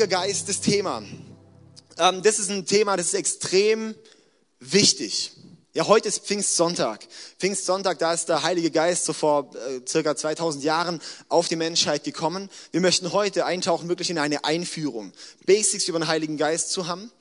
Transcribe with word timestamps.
Heiliger 0.00 0.22
Geist, 0.22 0.48
das 0.48 0.62
Thema. 0.62 1.02
Ähm, 1.98 2.22
das 2.22 2.38
ist 2.38 2.50
ein 2.50 2.64
Thema, 2.64 2.96
das 2.96 3.08
ist 3.08 3.14
extrem 3.14 3.94
wichtig. 4.58 5.32
Ja, 5.74 5.88
heute 5.88 6.08
ist 6.08 6.24
Pfingstsonntag. 6.24 7.06
Pfingstsonntag, 7.38 7.98
da 7.98 8.14
ist 8.14 8.30
der 8.30 8.42
Heilige 8.42 8.70
Geist 8.70 9.04
so 9.04 9.12
vor 9.12 9.50
äh, 9.54 9.86
circa 9.86 10.16
2000 10.16 10.64
Jahren 10.64 11.02
auf 11.28 11.48
die 11.48 11.56
Menschheit 11.56 12.04
gekommen. 12.04 12.48
Wir 12.70 12.80
möchten 12.80 13.12
heute 13.12 13.44
eintauchen 13.44 13.90
wirklich 13.90 14.08
in 14.08 14.16
eine 14.16 14.42
Einführung, 14.42 15.12
Basics 15.44 15.86
über 15.86 15.98
den 15.98 16.08
Heiligen 16.08 16.38
Geist 16.38 16.70
zu 16.70 16.86
haben. 16.86 17.12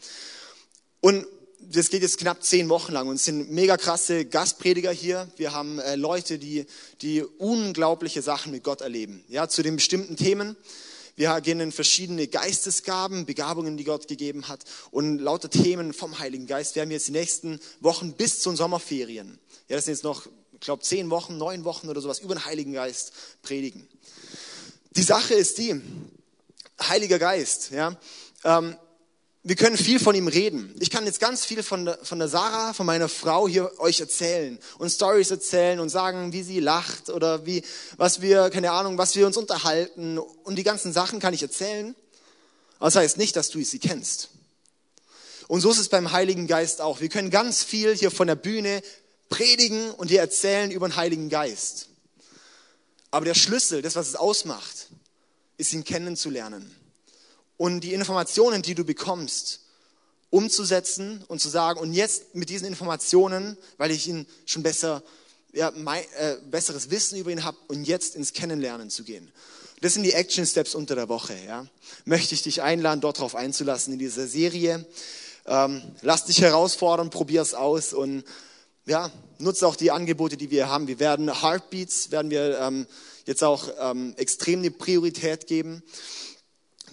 Und 1.02 1.28
das 1.60 1.90
geht 1.90 2.02
jetzt 2.02 2.18
knapp 2.18 2.42
zehn 2.46 2.70
Wochen 2.70 2.94
lang 2.94 3.10
und 3.10 3.16
es 3.16 3.26
sind 3.26 3.52
mega 3.52 3.76
krasse 3.76 4.24
Gastprediger 4.24 4.94
hier. 4.94 5.28
Wir 5.36 5.52
haben 5.52 5.80
äh, 5.80 5.98
Leute, 5.98 6.38
die, 6.38 6.66
die 7.02 7.24
unglaubliche 7.24 8.22
Sachen 8.22 8.54
mit 8.54 8.64
Gott 8.64 8.80
erleben, 8.80 9.26
ja, 9.28 9.50
zu 9.50 9.64
den 9.64 9.76
bestimmten 9.76 10.16
Themen. 10.16 10.56
Wir 11.20 11.42
gehen 11.42 11.60
in 11.60 11.74
verschiedene 11.74 12.30
Geistesgaben, 12.30 13.26
Begabungen, 13.26 13.76
die 13.76 13.84
Gott 13.84 14.08
gegeben 14.08 14.48
hat 14.48 14.64
und 14.90 15.20
lauter 15.20 15.50
Themen 15.50 15.92
vom 15.92 16.18
Heiligen 16.18 16.48
Geist 16.48 16.76
wir 16.76 16.86
jetzt 16.86 17.10
die 17.10 17.12
nächsten 17.12 17.60
Wochen 17.82 18.14
bis 18.14 18.40
zu 18.40 18.52
den 18.52 18.56
Sommerferien, 18.56 19.38
ja, 19.68 19.76
das 19.76 19.84
sind 19.84 19.96
jetzt 19.96 20.06
noch, 20.06 20.28
ich 20.54 20.62
glaube, 20.62 20.82
zehn 20.82 21.10
Wochen, 21.10 21.38
neun 21.38 21.66
Wochen 21.66 21.90
oder 21.90 22.00
sowas, 22.00 22.20
über 22.20 22.36
den 22.36 22.46
Heiligen 22.46 22.72
Geist 22.72 23.12
predigen. 23.42 23.86
Die 24.92 25.04
Sache 25.04 25.34
ist 25.34 25.58
die, 25.58 25.82
Heiliger 26.84 27.20
Geist, 27.20 27.72
ja, 27.72 28.00
ähm, 28.46 28.78
wir 29.44 29.56
können 29.56 29.78
viel 29.78 30.00
von 30.00 30.16
ihm 30.16 30.28
reden. 30.28 30.76
Ich 30.80 30.90
kann 30.90 31.06
jetzt 31.06 31.22
ganz 31.22 31.46
viel 31.46 31.64
von 31.64 31.86
der, 31.86 32.00
von 32.04 32.20
der 32.20 32.28
Sarah, 32.28 32.74
von 32.74 32.86
meiner 32.86 33.08
Frau 33.08 33.48
hier 33.48 33.72
euch 33.80 34.02
erzählen 34.02 34.60
und 34.78 34.90
Stories 34.90 35.32
erzählen 35.32 35.80
und 35.80 35.90
sagen, 35.90 36.34
wie 36.34 36.44
sie 36.44 36.60
lacht 36.60 37.10
oder 37.10 37.46
wie, 37.46 37.64
was 37.96 38.22
wir, 38.22 38.50
keine 38.50 38.72
Ahnung, 38.72 38.98
was 38.98 39.16
wir 39.16 39.26
uns 39.26 39.38
unterhalten 39.38 40.18
und 40.18 40.56
die 40.58 40.64
ganzen 40.64 40.92
Sachen 40.92 41.20
kann 41.20 41.34
ich 41.34 41.42
erzählen. 41.42 41.96
Aber 42.80 42.88
das 42.88 42.96
heißt 42.98 43.18
nicht, 43.18 43.36
dass 43.38 43.50
du 43.50 43.64
sie 43.64 43.80
kennst. 43.80 44.30
Und 45.48 45.62
so 45.62 45.72
ist 45.72 45.80
es 45.80 45.90
beim 45.90 46.12
Heiligen 46.12 46.46
Geist 46.46 46.82
auch. 46.82 47.00
Wir 47.00 47.10
können 47.10 47.30
ganz 47.30 47.64
viel 47.64 47.96
hier 47.96 48.12
von 48.12 48.28
der 48.28 48.36
Bühne 48.36 48.84
predigen 49.30 49.92
und 49.92 50.10
dir 50.10 50.20
erzählen 50.20 50.70
über 50.70 50.88
den 50.88 50.98
Heiligen 50.98 51.30
Geist. 51.30 51.88
Aber 53.10 53.26
der 53.26 53.36
Schlüssel, 53.36 53.82
das, 53.82 53.96
was 53.96 54.10
es 54.10 54.16
ausmacht, 54.16 54.90
ist 55.58 55.74
ihn 55.74 55.86
kennenzulernen 55.86 56.76
und 57.60 57.82
die 57.82 57.94
Informationen, 57.94 58.62
die 58.62 58.74
du 58.74 58.86
bekommst, 58.86 59.60
umzusetzen 60.30 61.26
und 61.28 61.42
zu 61.42 61.50
sagen, 61.50 61.78
und 61.78 61.92
jetzt 61.92 62.34
mit 62.34 62.50
diesen 62.50 62.66
Informationen, 62.66 63.58
weil 63.78 63.92
ich 63.92 64.08
ihn 64.08 64.26
schon 64.46 64.64
besser, 64.64 65.04
ja, 65.52 65.70
mein, 65.76 66.02
äh, 66.18 66.38
besseres 66.50 66.90
Wissen 66.90 67.20
über 67.20 67.32
ihn 67.32 67.44
habe, 67.44 67.58
und 67.68 67.84
jetzt 67.84 68.16
ins 68.16 68.32
Kennenlernen 68.32 68.90
zu 68.90 69.04
gehen. 69.04 69.30
Das 69.82 69.94
sind 69.94 70.04
die 70.04 70.14
Action 70.14 70.46
Steps 70.46 70.74
unter 70.74 70.96
der 70.96 71.10
Woche. 71.10 71.36
Ja. 71.46 71.68
Möchte 72.06 72.34
ich 72.34 72.44
dich 72.44 72.62
einladen, 72.62 73.02
dort 73.02 73.20
drauf 73.20 73.36
einzulassen 73.36 73.92
in 73.92 74.00
dieser 74.00 74.26
Serie. 74.26 74.86
Ähm, 75.46 75.82
lass 76.02 76.26
dich 76.26 76.40
herausfordern, 76.42 77.10
probier 77.10 77.42
es 77.42 77.54
aus 77.54 77.92
und 77.92 78.24
ja, 78.86 79.12
nutze 79.38 79.68
auch 79.68 79.76
die 79.76 79.92
Angebote, 79.92 80.38
die 80.38 80.50
wir 80.50 80.70
haben. 80.70 80.88
Wir 80.88 81.00
werden 81.00 81.42
Heartbeats, 81.42 82.10
werden 82.12 82.32
wir 82.32 82.58
ähm, 82.58 82.88
jetzt 83.26 83.44
auch 83.44 83.68
ähm, 83.82 84.14
extrem 84.16 84.60
eine 84.60 84.72
Priorität 84.72 85.46
geben. 85.46 85.84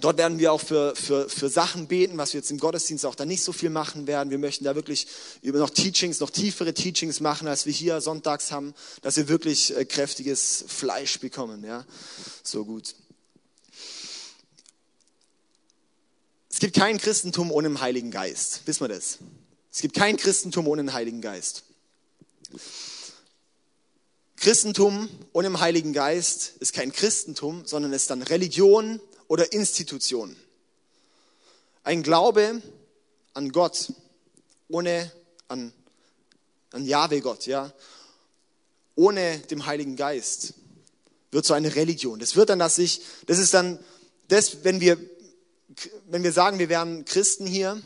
Dort 0.00 0.18
werden 0.18 0.38
wir 0.38 0.52
auch 0.52 0.60
für, 0.60 0.94
für, 0.94 1.28
für 1.28 1.48
Sachen 1.48 1.88
beten, 1.88 2.18
was 2.18 2.32
wir 2.32 2.40
jetzt 2.40 2.50
im 2.50 2.58
Gottesdienst 2.58 3.06
auch 3.06 3.14
da 3.14 3.24
nicht 3.24 3.42
so 3.42 3.52
viel 3.52 3.70
machen 3.70 4.06
werden. 4.06 4.30
Wir 4.30 4.38
möchten 4.38 4.64
da 4.64 4.74
wirklich 4.74 5.06
über 5.42 5.58
noch 5.58 5.70
Teachings, 5.70 6.20
noch 6.20 6.30
tiefere 6.30 6.74
Teachings 6.74 7.20
machen, 7.20 7.48
als 7.48 7.66
wir 7.66 7.72
hier 7.72 8.00
sonntags 8.00 8.52
haben, 8.52 8.74
dass 9.02 9.16
wir 9.16 9.28
wirklich 9.28 9.76
äh, 9.76 9.84
kräftiges 9.84 10.64
Fleisch 10.68 11.18
bekommen. 11.20 11.64
Ja, 11.64 11.84
so 12.42 12.64
gut. 12.64 12.94
Es 16.50 16.60
gibt 16.60 16.76
kein 16.76 16.98
Christentum 16.98 17.50
ohne 17.50 17.68
den 17.68 17.80
Heiligen 17.80 18.10
Geist. 18.10 18.62
Wissen 18.64 18.80
wir 18.80 18.88
das? 18.88 19.18
Es 19.70 19.82
gibt 19.82 19.94
kein 19.94 20.16
Christentum 20.16 20.66
ohne 20.68 20.82
den 20.82 20.92
Heiligen 20.94 21.20
Geist. 21.20 21.64
Christentum 24.36 25.08
ohne 25.32 25.48
den 25.48 25.60
Heiligen 25.60 25.92
Geist 25.92 26.54
ist 26.60 26.72
kein 26.72 26.92
Christentum, 26.92 27.66
sondern 27.66 27.92
ist 27.92 28.10
dann 28.10 28.22
Religion, 28.22 29.00
oder 29.28 29.52
Institution. 29.52 30.36
Ein 31.84 32.02
Glaube 32.02 32.62
an 33.34 33.52
Gott, 33.52 33.92
ohne 34.68 35.12
an, 35.48 35.72
an 36.72 36.84
Jahwe 36.84 37.20
Gott, 37.20 37.46
ja, 37.46 37.72
ohne 38.94 39.38
dem 39.38 39.66
Heiligen 39.66 39.96
Geist, 39.96 40.54
wird 41.30 41.44
so 41.44 41.54
eine 41.54 41.74
Religion. 41.76 42.18
Das 42.18 42.34
wird 42.34 42.48
dann, 42.48 42.58
dass 42.58 42.78
ich, 42.78 43.02
das 43.26 43.38
ist 43.38 43.54
dann, 43.54 43.78
das, 44.28 44.64
wenn 44.64 44.80
wir, 44.80 44.98
wenn 46.08 46.22
wir 46.22 46.32
sagen, 46.32 46.58
wir 46.58 46.68
wären 46.68 47.04
Christen 47.04 47.46
hier 47.46 47.80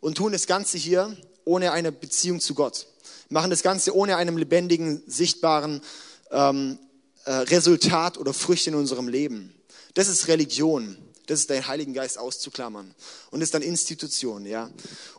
und 0.00 0.16
tun 0.16 0.32
das 0.32 0.46
Ganze 0.46 0.78
hier 0.78 1.16
ohne 1.44 1.72
eine 1.72 1.92
Beziehung 1.92 2.40
zu 2.40 2.54
Gott, 2.54 2.86
machen 3.28 3.50
das 3.50 3.62
Ganze 3.62 3.94
ohne 3.94 4.16
einem 4.16 4.36
lebendigen, 4.36 5.02
sichtbaren 5.06 5.82
ähm, 6.30 6.78
äh, 7.24 7.32
Resultat 7.32 8.18
oder 8.18 8.32
Früchte 8.32 8.70
in 8.70 8.76
unserem 8.76 9.08
Leben. 9.08 9.54
Das 9.98 10.06
ist 10.06 10.28
Religion. 10.28 10.96
Das 11.26 11.40
ist 11.40 11.50
den 11.50 11.66
Heiligen 11.66 11.92
Geist 11.92 12.18
auszuklammern. 12.18 12.94
Und 13.32 13.40
das 13.40 13.48
ist 13.48 13.54
dann 13.54 13.62
Institution, 13.62 14.46
ja. 14.46 14.70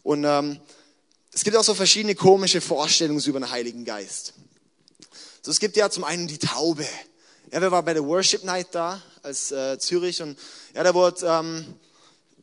Und 0.04 0.24
ähm, 0.24 0.58
es 1.34 1.44
gibt 1.44 1.58
auch 1.58 1.66
so 1.66 1.74
verschiedene 1.74 2.16
komische 2.16 2.62
Vorstellungen 2.62 3.22
über 3.26 3.42
den 3.42 3.52
Heiligen 3.52 3.84
Geist. 3.84 4.36
So, 5.42 5.52
es 5.52 5.60
gibt 5.60 5.76
ja 5.76 5.90
zum 5.90 6.06
einen 6.06 6.30
die 6.30 6.38
Taube. 6.38 6.88
Ja, 7.52 7.60
wer 7.60 7.72
war 7.74 7.84
bei 7.84 7.94
der 7.94 8.06
Worship 8.06 8.46
Night 8.46 8.68
da, 8.72 9.02
als 9.22 9.52
äh, 9.52 9.78
Zürich? 9.80 10.22
Und 10.22 10.40
ja, 10.74 10.82
da 10.82 10.94
wurde, 10.94 11.26
ähm, 11.26 11.66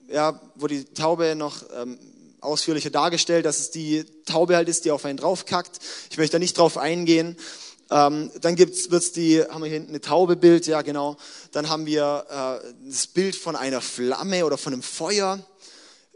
ja, 0.08 0.38
wurde 0.56 0.74
die 0.74 0.84
Taube 0.92 1.34
noch 1.36 1.64
ähm, 1.74 1.98
ausführlicher 2.42 2.90
dargestellt, 2.90 3.46
dass 3.46 3.60
es 3.60 3.70
die 3.70 4.04
Taube 4.26 4.56
halt 4.56 4.68
ist, 4.68 4.84
die 4.84 4.90
auf 4.90 5.06
einen 5.06 5.16
draufkackt. 5.16 5.80
Ich 6.10 6.18
möchte 6.18 6.32
da 6.32 6.38
nicht 6.38 6.58
drauf 6.58 6.76
eingehen. 6.76 7.38
Ähm, 7.90 8.30
dann 8.40 8.56
gibt's, 8.56 8.90
wird's 8.90 9.12
die, 9.12 9.42
haben 9.42 9.62
wir 9.62 9.68
hier 9.68 9.78
hinten 9.78 9.90
eine 9.90 10.00
Taube-Bild, 10.00 10.66
ja 10.66 10.82
genau. 10.82 11.16
Dann 11.52 11.68
haben 11.68 11.86
wir 11.86 12.26
äh, 12.64 12.74
das 12.88 13.06
Bild 13.06 13.36
von 13.36 13.54
einer 13.54 13.80
Flamme 13.80 14.44
oder 14.44 14.58
von 14.58 14.72
einem 14.72 14.82
Feuer 14.82 15.44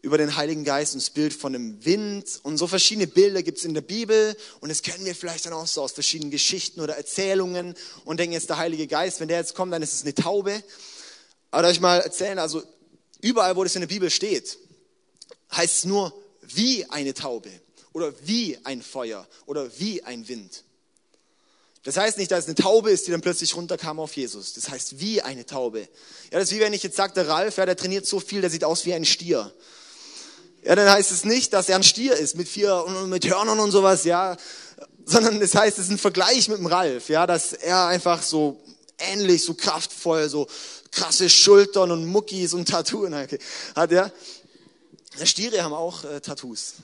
über 0.03 0.19
den 0.19 0.34
Heiligen 0.36 0.64
Geist 0.64 0.94
und 0.94 1.03
das 1.03 1.10
Bild 1.10 1.32
von 1.32 1.54
einem 1.54 1.84
Wind. 1.84 2.41
Und 2.42 2.56
so 2.56 2.66
verschiedene 2.66 3.06
Bilder 3.06 3.42
gibt's 3.42 3.64
in 3.64 3.75
der 3.75 3.82
Bibel. 3.82 4.36
Und 4.60 4.70
das 4.70 4.82
kennen 4.82 5.04
wir 5.04 5.14
vielleicht 5.14 5.47
dann 5.47 5.53
auch 5.53 5.66
so 5.66 5.82
aus 5.82 5.92
verschiedenen 5.92 6.31
Geschichten 6.31 6.81
oder 6.81 6.97
Erzählungen 6.97 7.75
und 8.04 8.19
denken 8.19 8.32
jetzt 8.32 8.48
der 8.48 8.56
Heilige 8.56 8.87
Geist, 8.87 9.20
wenn 9.20 9.28
der 9.28 9.38
jetzt 9.38 9.54
kommt, 9.54 9.72
dann 9.72 9.82
ist 9.82 9.92
es 9.92 10.02
eine 10.02 10.14
Taube. 10.14 10.62
Aber 11.50 11.69
euch 11.69 11.81
mal 11.81 12.00
erzählen, 12.00 12.38
also 12.38 12.62
überall, 13.20 13.56
wo 13.56 13.62
das 13.62 13.75
in 13.75 13.82
der 13.82 13.88
Bibel 13.88 14.10
steht, 14.10 14.58
heißt 15.52 15.78
es 15.78 15.84
nur 15.84 16.12
wie 16.42 16.84
eine 16.87 17.14
Taube 17.14 17.50
oder 17.92 18.12
wie 18.25 18.58
ein 18.64 18.82
Feuer 18.82 19.26
oder 19.47 19.70
wie 19.78 20.02
ein 20.02 20.26
Wind. 20.28 20.64
Das 21.83 21.97
heißt 21.97 22.19
nicht, 22.19 22.31
dass 22.31 22.41
es 22.41 22.47
eine 22.47 22.57
Taube 22.57 22.91
ist, 22.91 23.07
die 23.07 23.11
dann 23.11 23.23
plötzlich 23.23 23.57
runterkam 23.57 24.01
auf 24.01 24.15
Jesus. 24.15 24.53
Das 24.53 24.69
heißt 24.69 25.01
wie 25.01 25.23
eine 25.23 25.47
Taube. 25.47 25.81
Ja, 26.31 26.39
das 26.39 26.45
ist 26.45 26.57
wie 26.57 26.61
wenn 26.61 26.75
ich 26.75 26.83
jetzt 26.83 26.97
sage, 26.97 27.15
der 27.15 27.29
Ralf, 27.29 27.57
ja, 27.57 27.65
der 27.65 27.77
trainiert 27.77 28.07
so 28.07 28.21
viel, 28.21 28.43
der 28.43 28.51
sieht 28.51 28.65
aus 28.65 28.85
wie 28.85 28.93
ein 28.93 29.07
Stier. 29.07 29.53
Ja, 30.63 30.75
dann 30.75 30.91
heißt 30.91 31.11
es 31.11 31.25
nicht, 31.25 31.55
dass 31.55 31.71
er 31.71 31.77
ein 31.77 31.83
Stier 31.83 32.17
ist 32.17 32.37
mit 32.37 32.49
vier 32.49 32.85
mit 33.07 33.27
Hörnern 33.27 33.61
und 33.61 33.71
sowas, 33.71 34.05
ja, 34.05 34.37
sondern 35.07 35.41
das 35.41 35.55
heißt, 35.55 35.79
es 35.79 35.87
ist 35.87 35.91
ein 35.91 35.99
Vergleich 35.99 36.49
mit 36.49 36.59
dem 36.59 36.67
Ralf, 36.67 37.09
ja, 37.09 37.27
dass 37.27 37.55
er 37.55 37.87
einfach 37.87 38.23
so 38.23 38.61
ähnlich, 38.99 39.43
so 39.43 39.55
kraftvoll, 39.55 40.29
so 40.29 40.47
krasse 40.91 41.31
Schultern 41.31 41.91
und 41.93 42.05
Muckis 42.05 42.53
und 42.53 42.69
Tattoos 42.69 43.09
okay, 43.09 43.38
hat, 43.75 43.91
ja. 43.91 44.12
Stiere 45.25 45.62
haben 45.62 45.73
auch 45.73 46.05
äh, 46.05 46.21
Tattoos. 46.21 46.75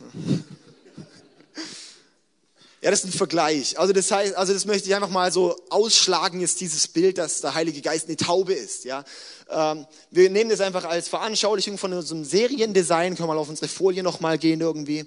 Ja, 2.86 2.92
das 2.92 3.02
ist 3.02 3.06
ein 3.06 3.18
Vergleich. 3.18 3.76
Also 3.80 3.92
das 3.92 4.12
heißt, 4.12 4.36
also 4.36 4.52
das 4.52 4.64
möchte 4.64 4.88
ich 4.88 4.94
einfach 4.94 5.10
mal 5.10 5.32
so 5.32 5.60
ausschlagen, 5.70 6.40
jetzt 6.40 6.60
dieses 6.60 6.86
Bild, 6.86 7.18
dass 7.18 7.40
der 7.40 7.52
Heilige 7.52 7.80
Geist 7.80 8.06
eine 8.06 8.14
Taube 8.16 8.54
ist. 8.54 8.84
Ja, 8.84 9.02
ähm, 9.50 9.86
wir 10.12 10.30
nehmen 10.30 10.50
das 10.50 10.60
einfach 10.60 10.84
als 10.84 11.08
Veranschaulichung 11.08 11.78
von 11.78 11.92
unserem 11.92 12.24
Seriendesign. 12.24 13.16
Können 13.16 13.28
wir 13.28 13.34
mal 13.34 13.40
auf 13.40 13.48
unsere 13.48 13.66
Folie 13.66 14.04
nochmal 14.04 14.38
gehen 14.38 14.60
irgendwie, 14.60 15.04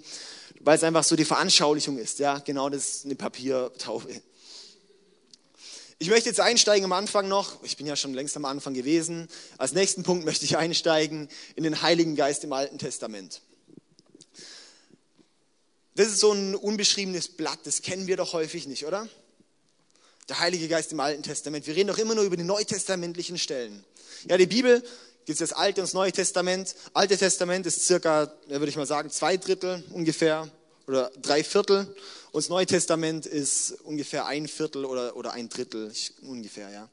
weil 0.59 0.75
es 0.75 0.83
einfach 0.83 1.05
so 1.05 1.15
die 1.15 1.23
Veranschaulichung 1.23 1.97
ist. 1.97 2.19
Ja, 2.19 2.39
genau, 2.39 2.67
das 2.67 2.95
ist 2.95 3.05
eine 3.05 3.15
Papiertaube. 3.15 4.09
Ich 5.99 6.09
möchte 6.09 6.27
jetzt 6.27 6.41
einsteigen 6.41 6.83
am 6.83 6.91
Anfang 6.91 7.29
noch. 7.29 7.63
Ich 7.63 7.77
bin 7.77 7.87
ja 7.87 7.95
schon 7.95 8.13
längst 8.13 8.35
am 8.35 8.43
Anfang 8.43 8.73
gewesen. 8.73 9.29
Als 9.57 9.71
nächsten 9.71 10.03
Punkt 10.03 10.25
möchte 10.25 10.43
ich 10.43 10.57
einsteigen 10.57 11.29
in 11.55 11.63
den 11.63 11.81
Heiligen 11.81 12.17
Geist 12.17 12.43
im 12.43 12.51
Alten 12.51 12.77
Testament. 12.77 13.41
Das 15.99 16.07
ist 16.07 16.21
so 16.21 16.31
ein 16.31 16.55
unbeschriebenes 16.55 17.27
Blatt, 17.27 17.59
das 17.65 17.81
kennen 17.81 18.07
wir 18.07 18.15
doch 18.15 18.31
häufig 18.31 18.67
nicht, 18.67 18.85
oder? 18.85 19.09
Der 20.29 20.39
Heilige 20.39 20.69
Geist 20.69 20.93
im 20.93 21.01
Alten 21.01 21.23
Testament. 21.23 21.67
Wir 21.67 21.75
reden 21.75 21.89
doch 21.89 21.97
immer 21.97 22.15
nur 22.15 22.23
über 22.23 22.37
die 22.37 22.45
neutestamentlichen 22.45 23.37
Stellen. 23.37 23.83
Ja, 24.29 24.37
die 24.37 24.47
Bibel 24.47 24.79
gibt 25.25 25.41
es 25.41 25.49
das 25.49 25.51
Alte 25.51 25.81
und 25.81 25.87
das 25.87 25.93
Neue 25.93 26.13
Testament. 26.13 26.73
Alte 26.93 27.17
Testament 27.17 27.65
ist 27.65 27.85
circa, 27.85 28.31
würde 28.47 28.69
ich 28.69 28.77
mal 28.77 28.85
sagen, 28.85 29.09
zwei 29.09 29.35
Drittel 29.35 29.83
ungefähr 29.91 30.49
oder 30.87 31.11
drei 31.21 31.43
Viertel. 31.43 31.79
Und 32.31 32.45
das 32.45 32.47
Neue 32.47 32.65
Testament 32.65 33.25
ist 33.25 33.73
ungefähr 33.83 34.25
ein 34.25 34.47
Viertel 34.47 34.85
oder, 34.85 35.17
oder 35.17 35.33
ein 35.33 35.49
Drittel 35.49 35.91
ungefähr, 36.21 36.69
ja. 36.69 36.89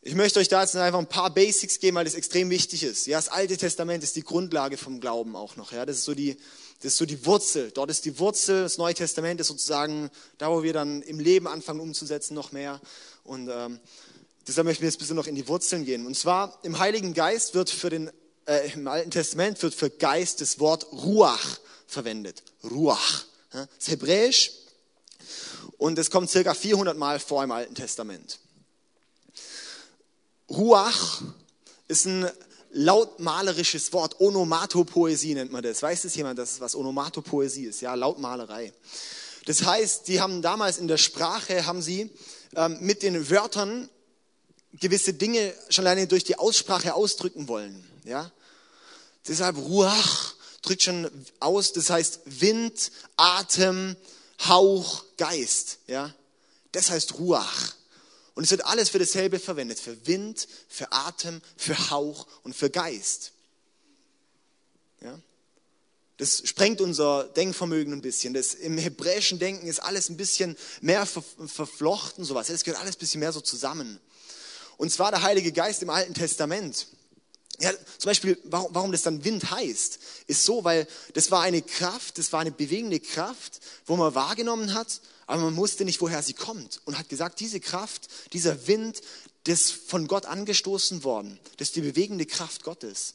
Ich 0.00 0.14
möchte 0.14 0.40
euch 0.40 0.48
da 0.48 0.62
jetzt 0.62 0.74
einfach 0.76 0.98
ein 0.98 1.06
paar 1.06 1.28
Basics 1.28 1.78
geben, 1.78 1.98
weil 1.98 2.06
das 2.06 2.14
extrem 2.14 2.48
wichtig 2.48 2.84
ist. 2.84 3.06
Ja, 3.06 3.18
das 3.18 3.28
Alte 3.28 3.58
Testament 3.58 4.02
ist 4.02 4.16
die 4.16 4.24
Grundlage 4.24 4.78
vom 4.78 4.98
Glauben 4.98 5.36
auch 5.36 5.56
noch. 5.56 5.72
Ja, 5.72 5.84
das 5.84 5.98
ist 5.98 6.04
so 6.04 6.14
die, 6.14 6.38
das 6.82 6.92
ist 6.92 6.98
so 6.98 7.04
die 7.04 7.26
Wurzel. 7.26 7.70
Dort 7.72 7.90
ist 7.90 8.06
die 8.06 8.18
Wurzel. 8.18 8.62
Das 8.62 8.78
Neue 8.78 8.94
Testament 8.94 9.38
ist 9.40 9.48
sozusagen 9.48 10.10
da, 10.38 10.50
wo 10.50 10.62
wir 10.62 10.72
dann 10.72 11.02
im 11.02 11.20
Leben 11.20 11.46
anfangen 11.46 11.80
umzusetzen, 11.80 12.34
noch 12.34 12.52
mehr. 12.52 12.80
Und 13.22 13.50
ähm, 13.52 13.78
deshalb 14.48 14.64
möchten 14.64 14.82
wir 14.82 14.88
jetzt 14.88 14.96
ein 14.96 15.00
bisschen 15.00 15.16
noch 15.16 15.26
in 15.26 15.34
die 15.34 15.46
Wurzeln 15.46 15.84
gehen. 15.84 16.06
Und 16.06 16.16
zwar 16.16 16.58
im 16.62 16.78
Heiligen 16.78 17.12
Geist 17.12 17.54
wird 17.54 17.68
für 17.68 17.90
den, 17.90 18.10
äh, 18.46 18.72
im 18.72 18.88
Alten 18.88 19.10
Testament 19.10 19.62
wird 19.62 19.74
für 19.74 19.90
Geist 19.90 20.40
das 20.40 20.58
Wort 20.58 20.90
Ruach 20.90 21.58
verwendet. 21.86 22.42
Ruach. 22.64 23.24
Ja, 23.52 23.66
das 23.66 23.78
ist 23.78 23.90
Hebräisch. 23.90 24.52
Und 25.76 25.98
es 25.98 26.10
kommt 26.10 26.30
circa 26.30 26.54
400 26.54 26.96
Mal 26.96 27.20
vor 27.20 27.44
im 27.44 27.50
Alten 27.50 27.74
Testament. 27.74 28.38
Ruach 30.48 31.20
ist 31.88 32.06
ein 32.06 32.30
lautmalerisches 32.72 33.92
Wort. 33.92 34.20
Onomatopoesie 34.20 35.34
nennt 35.34 35.52
man 35.52 35.62
das. 35.62 35.82
Weiß 35.82 36.02
das 36.02 36.14
jemand, 36.14 36.38
dass 36.38 36.60
was 36.60 36.74
Onomatopoesie 36.74 37.64
ist? 37.64 37.80
Ja, 37.80 37.94
Lautmalerei. 37.94 38.72
Das 39.46 39.64
heißt, 39.64 40.08
die 40.08 40.20
haben 40.20 40.42
damals 40.42 40.78
in 40.78 40.88
der 40.88 40.98
Sprache, 40.98 41.66
haben 41.66 41.82
sie 41.82 42.10
ähm, 42.54 42.78
mit 42.80 43.02
den 43.02 43.30
Wörtern 43.30 43.88
gewisse 44.72 45.14
Dinge 45.14 45.52
schon 45.68 45.86
alleine 45.86 46.06
durch 46.06 46.24
die 46.24 46.36
Aussprache 46.36 46.94
ausdrücken 46.94 47.48
wollen. 47.48 47.84
Ja? 48.04 48.30
Deshalb 49.26 49.56
Ruach 49.56 50.34
drückt 50.62 50.82
schon 50.82 51.10
aus, 51.40 51.72
das 51.72 51.90
heißt 51.90 52.20
Wind, 52.26 52.92
Atem, 53.16 53.96
Hauch, 54.46 55.04
Geist. 55.16 55.78
Ja? 55.86 56.14
Das 56.72 56.90
heißt 56.90 57.18
Ruach. 57.18 57.74
Und 58.40 58.44
es 58.44 58.52
wird 58.52 58.64
alles 58.64 58.88
für 58.88 58.98
dasselbe 58.98 59.38
verwendet, 59.38 59.78
für 59.78 60.06
Wind, 60.06 60.48
für 60.66 60.90
Atem, 60.92 61.42
für 61.58 61.90
Hauch 61.90 62.26
und 62.42 62.56
für 62.56 62.70
Geist. 62.70 63.32
Ja? 65.02 65.20
Das 66.16 66.48
sprengt 66.48 66.80
unser 66.80 67.24
Denkvermögen 67.24 67.92
ein 67.92 68.00
bisschen. 68.00 68.32
Das, 68.32 68.54
Im 68.54 68.78
hebräischen 68.78 69.38
Denken 69.38 69.66
ist 69.66 69.80
alles 69.80 70.08
ein 70.08 70.16
bisschen 70.16 70.56
mehr 70.80 71.04
ver, 71.04 71.22
verflochten, 71.48 72.24
sowas. 72.24 72.48
Es 72.48 72.64
gehört 72.64 72.80
alles 72.80 72.96
ein 72.96 73.00
bisschen 73.00 73.20
mehr 73.20 73.34
so 73.34 73.42
zusammen. 73.42 74.00
Und 74.78 74.90
zwar 74.90 75.10
der 75.10 75.20
Heilige 75.20 75.52
Geist 75.52 75.82
im 75.82 75.90
Alten 75.90 76.14
Testament. 76.14 76.86
Ja, 77.58 77.72
zum 77.98 78.08
Beispiel, 78.08 78.38
warum, 78.44 78.74
warum 78.74 78.90
das 78.90 79.02
dann 79.02 79.22
Wind 79.22 79.50
heißt, 79.50 79.98
ist 80.28 80.46
so, 80.46 80.64
weil 80.64 80.88
das 81.12 81.30
war 81.30 81.42
eine 81.42 81.60
Kraft, 81.60 82.16
das 82.16 82.32
war 82.32 82.40
eine 82.40 82.52
bewegende 82.52 83.00
Kraft, 83.00 83.60
wo 83.84 83.96
man 83.96 84.14
wahrgenommen 84.14 84.72
hat, 84.72 85.02
aber 85.30 85.42
man 85.42 85.56
wusste 85.56 85.84
nicht, 85.84 86.00
woher 86.00 86.24
sie 86.24 86.32
kommt. 86.32 86.80
Und 86.86 86.98
hat 86.98 87.08
gesagt, 87.08 87.38
diese 87.38 87.60
Kraft, 87.60 88.08
dieser 88.32 88.66
Wind, 88.66 89.00
das 89.44 89.60
ist 89.60 89.70
von 89.70 90.08
Gott 90.08 90.26
angestoßen 90.26 91.04
worden. 91.04 91.38
Das 91.56 91.68
ist 91.68 91.76
die 91.76 91.82
bewegende 91.82 92.26
Kraft 92.26 92.64
Gottes. 92.64 93.14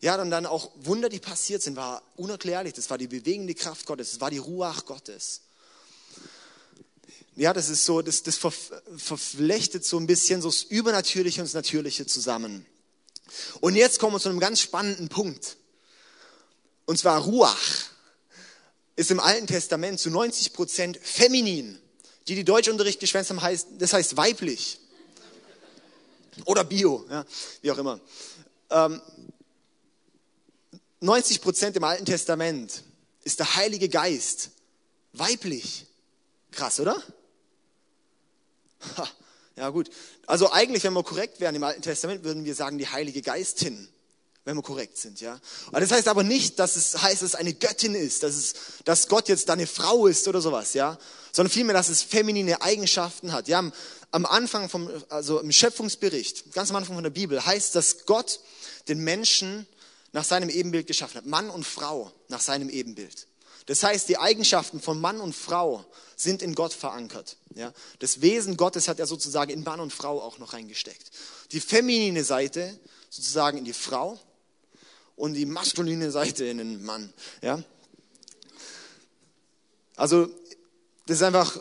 Ja, 0.00 0.20
und 0.20 0.32
dann 0.32 0.46
auch 0.46 0.72
Wunder, 0.74 1.08
die 1.08 1.20
passiert 1.20 1.62
sind, 1.62 1.76
war 1.76 2.02
unerklärlich. 2.16 2.74
Das 2.74 2.90
war 2.90 2.98
die 2.98 3.06
bewegende 3.06 3.54
Kraft 3.54 3.86
Gottes. 3.86 4.10
Das 4.10 4.20
war 4.20 4.32
die 4.32 4.38
Ruach 4.38 4.84
Gottes. 4.84 5.42
Ja, 7.36 7.52
das 7.52 7.68
ist 7.68 7.84
so, 7.84 8.02
das, 8.02 8.24
das 8.24 8.36
verflechtet 8.36 9.84
so 9.84 9.96
ein 9.96 10.08
bisschen 10.08 10.42
so 10.42 10.48
das 10.48 10.64
Übernatürliche 10.64 11.40
und 11.40 11.46
das 11.46 11.54
Natürliche 11.54 12.04
zusammen. 12.04 12.66
Und 13.60 13.76
jetzt 13.76 14.00
kommen 14.00 14.16
wir 14.16 14.20
zu 14.20 14.28
einem 14.28 14.40
ganz 14.40 14.60
spannenden 14.60 15.08
Punkt. 15.08 15.56
Und 16.84 16.98
zwar 16.98 17.20
Ruach 17.22 17.87
ist 18.98 19.12
im 19.12 19.20
Alten 19.20 19.46
Testament 19.46 20.00
zu 20.00 20.10
90 20.10 20.52
Prozent 20.52 20.98
feminin. 21.00 21.78
Die, 22.26 22.34
die 22.34 22.42
Deutschunterricht 22.42 22.98
geschwänzt 22.98 23.30
haben, 23.30 23.40
heißt, 23.40 23.68
das 23.78 23.92
heißt 23.92 24.16
weiblich. 24.16 24.80
Oder 26.46 26.64
bio, 26.64 27.06
ja, 27.08 27.24
wie 27.62 27.70
auch 27.70 27.78
immer. 27.78 28.00
Ähm, 28.70 29.00
90 30.98 31.40
Prozent 31.40 31.76
im 31.76 31.84
Alten 31.84 32.06
Testament 32.06 32.82
ist 33.22 33.38
der 33.38 33.54
Heilige 33.54 33.88
Geist 33.88 34.50
weiblich. 35.12 35.86
Krass, 36.50 36.80
oder? 36.80 37.00
Ha, 38.96 39.08
ja 39.54 39.68
gut. 39.70 39.90
Also 40.26 40.50
eigentlich, 40.50 40.82
wenn 40.82 40.92
wir 40.92 41.04
korrekt 41.04 41.38
wären 41.38 41.54
im 41.54 41.62
Alten 41.62 41.82
Testament, 41.82 42.24
würden 42.24 42.44
wir 42.44 42.56
sagen 42.56 42.78
die 42.78 42.88
Heilige 42.88 43.22
Geistin 43.22 43.88
wenn 44.48 44.56
wir 44.56 44.62
korrekt 44.62 44.96
sind, 44.96 45.20
ja. 45.20 45.38
Und 45.70 45.78
das 45.78 45.90
heißt 45.90 46.08
aber 46.08 46.22
nicht, 46.22 46.58
dass 46.58 46.74
es 46.76 47.02
heißt, 47.02 47.20
dass 47.20 47.28
es 47.28 47.34
eine 47.34 47.52
Göttin 47.52 47.94
ist, 47.94 48.22
dass 48.22 48.34
es, 48.34 48.54
dass 48.86 49.06
Gott 49.06 49.28
jetzt 49.28 49.50
eine 49.50 49.66
Frau 49.66 50.06
ist 50.06 50.26
oder 50.26 50.40
sowas, 50.40 50.72
ja. 50.72 50.98
Sondern 51.32 51.52
vielmehr, 51.52 51.74
dass 51.74 51.90
es 51.90 52.02
feminine 52.02 52.62
Eigenschaften 52.62 53.32
hat. 53.32 53.46
Ja, 53.46 53.70
am 54.10 54.24
Anfang 54.24 54.70
vom, 54.70 54.90
also 55.10 55.40
im 55.40 55.52
Schöpfungsbericht, 55.52 56.54
ganz 56.54 56.70
am 56.70 56.76
Anfang 56.76 56.94
von 56.94 57.04
der 57.04 57.10
Bibel, 57.10 57.44
heißt, 57.44 57.74
dass 57.74 58.06
Gott 58.06 58.40
den 58.88 59.04
Menschen 59.04 59.66
nach 60.12 60.24
seinem 60.24 60.48
Ebenbild 60.48 60.86
geschaffen 60.86 61.18
hat. 61.18 61.26
Mann 61.26 61.50
und 61.50 61.66
Frau 61.66 62.10
nach 62.28 62.40
seinem 62.40 62.70
Ebenbild. 62.70 63.26
Das 63.66 63.82
heißt, 63.82 64.08
die 64.08 64.16
Eigenschaften 64.16 64.80
von 64.80 64.98
Mann 64.98 65.20
und 65.20 65.34
Frau 65.34 65.84
sind 66.16 66.40
in 66.40 66.54
Gott 66.54 66.72
verankert. 66.72 67.36
Ja? 67.54 67.74
Das 67.98 68.22
Wesen 68.22 68.56
Gottes 68.56 68.88
hat 68.88 68.98
er 68.98 69.06
sozusagen 69.06 69.50
in 69.50 69.62
Mann 69.62 69.80
und 69.80 69.92
Frau 69.92 70.22
auch 70.22 70.38
noch 70.38 70.54
reingesteckt. 70.54 71.10
Die 71.52 71.60
feminine 71.60 72.24
Seite 72.24 72.80
sozusagen 73.10 73.58
in 73.58 73.64
die 73.64 73.74
Frau 73.74 74.18
und 75.18 75.34
die 75.34 75.46
maskuline 75.46 76.10
Seite 76.10 76.44
in 76.44 76.58
den 76.58 76.84
Mann. 76.84 77.12
Ja? 77.42 77.62
Also, 79.96 80.28
das 81.06 81.16
ist 81.18 81.22
einfach 81.22 81.60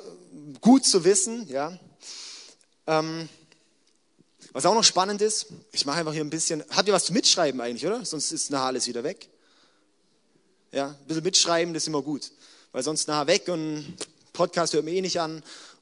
gut 0.62 0.86
zu 0.86 1.04
wissen. 1.04 1.48
Ja? 1.50 1.78
Ähm, 2.86 3.28
was 4.54 4.66
auch 4.66 4.76
noch 4.76 4.84
spannend 4.84 5.22
ist, 5.22 5.48
ich 5.72 5.86
mache 5.86 6.00
einfach 6.00 6.14
hier 6.14 6.24
ein 6.24 6.30
bisschen. 6.30 6.64
Habt 6.70 6.88
ihr 6.88 6.94
was 6.94 7.06
zu 7.06 7.14
mitschreiben 7.14 7.60
eigentlich, 7.60 7.86
oder? 7.86 8.06
Sonst 8.06 8.32
ist 8.32 8.52
nachher 8.52 8.68
alles 8.68 8.88
wieder 8.88 9.04
weg. 9.04 9.28
Ja, 10.72 10.90
ein 10.90 11.08
bisschen 11.08 11.24
mitschreiben, 11.24 11.74
das 11.74 11.84
ist 11.84 11.88
immer 11.88 12.02
gut. 12.02 12.32
Weil 12.72 12.84
sonst 12.84 13.08
nachher 13.08 13.28
weg 13.28 13.48
und 13.48 13.98
Podcast 14.34 14.74
hört 14.74 14.86
mir 14.86 14.92
eh 14.92 15.02
nicht 15.02 15.20
an 15.20 15.42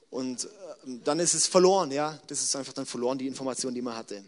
und 0.09 0.47
ähm, 0.85 1.01
dann 1.03 1.19
ist 1.19 1.33
es 1.33 1.47
verloren, 1.47 1.91
ja. 1.91 2.19
Das 2.27 2.41
ist 2.41 2.55
einfach 2.55 2.73
dann 2.73 2.85
verloren, 2.85 3.17
die 3.17 3.27
Information, 3.27 3.73
die 3.73 3.81
man 3.81 3.97
hatte. 3.97 4.23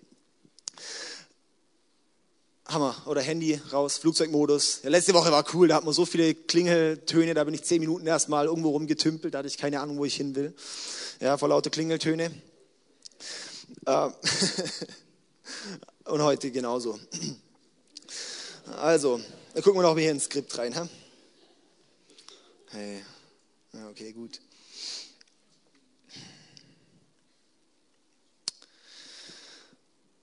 Hammer. 2.69 2.95
Oder 3.05 3.21
Handy 3.21 3.59
raus, 3.71 3.97
Flugzeugmodus. 3.97 4.81
Ja, 4.83 4.89
letzte 4.89 5.13
Woche 5.13 5.31
war 5.31 5.45
cool, 5.53 5.69
da 5.69 5.75
hat 5.75 5.85
man 5.85 5.93
so 5.93 6.05
viele 6.05 6.35
Klingeltöne, 6.35 7.33
da 7.33 7.43
bin 7.43 7.53
ich 7.53 7.63
zehn 7.63 7.79
Minuten 7.79 8.05
erstmal 8.05 8.45
irgendwo 8.47 8.71
rumgetümpelt, 8.71 9.33
da 9.33 9.39
hatte 9.39 9.47
ich 9.47 9.57
keine 9.57 9.79
Ahnung, 9.79 9.97
wo 9.97 10.05
ich 10.05 10.15
hin 10.15 10.35
will. 10.35 10.53
Ja, 11.21 11.37
vor 11.37 11.47
lauter 11.47 11.69
Klingeltöne. 11.69 12.31
Äh, 13.85 14.09
und 16.05 16.21
heute 16.21 16.51
genauso. 16.51 16.99
Also, 18.77 19.21
dann 19.53 19.63
gucken 19.63 19.79
wir 19.79 19.83
noch 19.83 19.93
mal 19.93 20.01
hier 20.01 20.11
ins 20.11 20.25
Skript 20.25 20.57
rein. 20.57 20.75
Ha? 20.75 20.87
Hey. 22.71 23.01
Okay, 23.91 24.11
gut. 24.11 24.41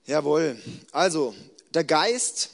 Jawohl. 0.06 0.60
Also, 0.92 1.34
der 1.74 1.84
Geist, 1.84 2.50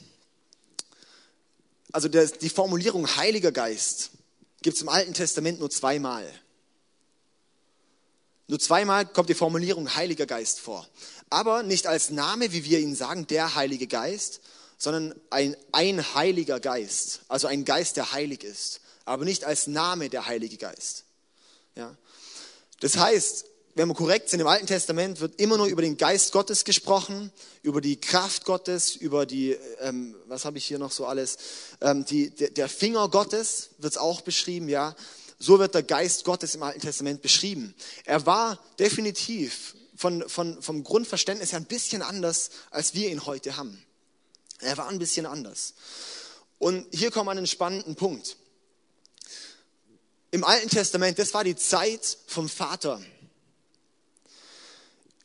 also 1.91 2.07
der, 2.07 2.27
die 2.27 2.49
Formulierung 2.49 3.15
Heiliger 3.15 3.51
Geist 3.51 4.11
gibt 4.61 4.75
es 4.75 4.81
im 4.81 4.89
Alten 4.89 5.13
Testament 5.13 5.59
nur 5.59 5.69
zweimal. 5.69 6.27
Nur 8.47 8.59
zweimal 8.59 9.05
kommt 9.05 9.29
die 9.29 9.33
Formulierung 9.33 9.95
Heiliger 9.95 10.25
Geist 10.25 10.59
vor. 10.59 10.87
Aber 11.29 11.63
nicht 11.63 11.87
als 11.87 12.09
Name, 12.09 12.51
wie 12.51 12.65
wir 12.65 12.79
ihn 12.79 12.95
sagen, 12.95 13.27
der 13.27 13.55
Heilige 13.55 13.87
Geist, 13.87 14.41
sondern 14.77 15.15
ein, 15.29 15.55
ein 15.71 16.15
Heiliger 16.15 16.59
Geist. 16.59 17.21
Also 17.27 17.47
ein 17.47 17.65
Geist, 17.65 17.97
der 17.97 18.11
heilig 18.11 18.43
ist. 18.43 18.81
Aber 19.05 19.25
nicht 19.25 19.45
als 19.45 19.67
Name 19.67 20.09
der 20.09 20.25
Heilige 20.25 20.57
Geist. 20.57 21.05
Ja. 21.75 21.95
Das 22.81 22.97
heißt, 22.97 23.45
wenn 23.75 23.87
wir 23.87 23.93
korrekt 23.93 24.29
sind, 24.29 24.39
im 24.39 24.47
Alten 24.47 24.67
Testament 24.67 25.19
wird 25.19 25.39
immer 25.39 25.57
nur 25.57 25.67
über 25.67 25.81
den 25.81 25.97
Geist 25.97 26.31
Gottes 26.31 26.65
gesprochen, 26.65 27.31
über 27.63 27.81
die 27.81 27.99
Kraft 27.99 28.45
Gottes, 28.45 28.95
über 28.95 29.25
die, 29.25 29.57
ähm, 29.79 30.15
was 30.27 30.45
habe 30.45 30.57
ich 30.57 30.65
hier 30.65 30.79
noch 30.79 30.91
so 30.91 31.05
alles, 31.05 31.37
ähm, 31.79 32.05
die, 32.05 32.29
der, 32.31 32.69
Finger 32.69 33.07
Gottes 33.09 33.69
wird 33.77 33.93
es 33.93 33.97
auch 33.97 34.21
beschrieben, 34.21 34.67
ja. 34.67 34.95
So 35.39 35.57
wird 35.57 35.73
der 35.73 35.83
Geist 35.83 36.23
Gottes 36.25 36.53
im 36.53 36.63
Alten 36.63 36.81
Testament 36.81 37.21
beschrieben. 37.21 37.73
Er 38.05 38.25
war 38.25 38.59
definitiv 38.77 39.75
von, 39.95 40.27
von, 40.29 40.61
vom 40.61 40.83
Grundverständnis 40.83 41.51
her 41.51 41.59
ein 41.59 41.65
bisschen 41.65 42.01
anders, 42.01 42.51
als 42.69 42.93
wir 42.93 43.09
ihn 43.09 43.25
heute 43.25 43.57
haben. 43.57 43.83
Er 44.59 44.77
war 44.77 44.87
ein 44.87 44.99
bisschen 44.99 45.25
anders. 45.25 45.73
Und 46.59 46.85
hier 46.91 47.09
kommt 47.09 47.25
man 47.25 47.37
einen 47.37 47.47
spannenden 47.47 47.95
Punkt. 47.95 48.37
Im 50.29 50.43
Alten 50.43 50.69
Testament, 50.69 51.17
das 51.17 51.33
war 51.33 51.43
die 51.43 51.55
Zeit 51.55 52.17
vom 52.27 52.47
Vater. 52.47 53.01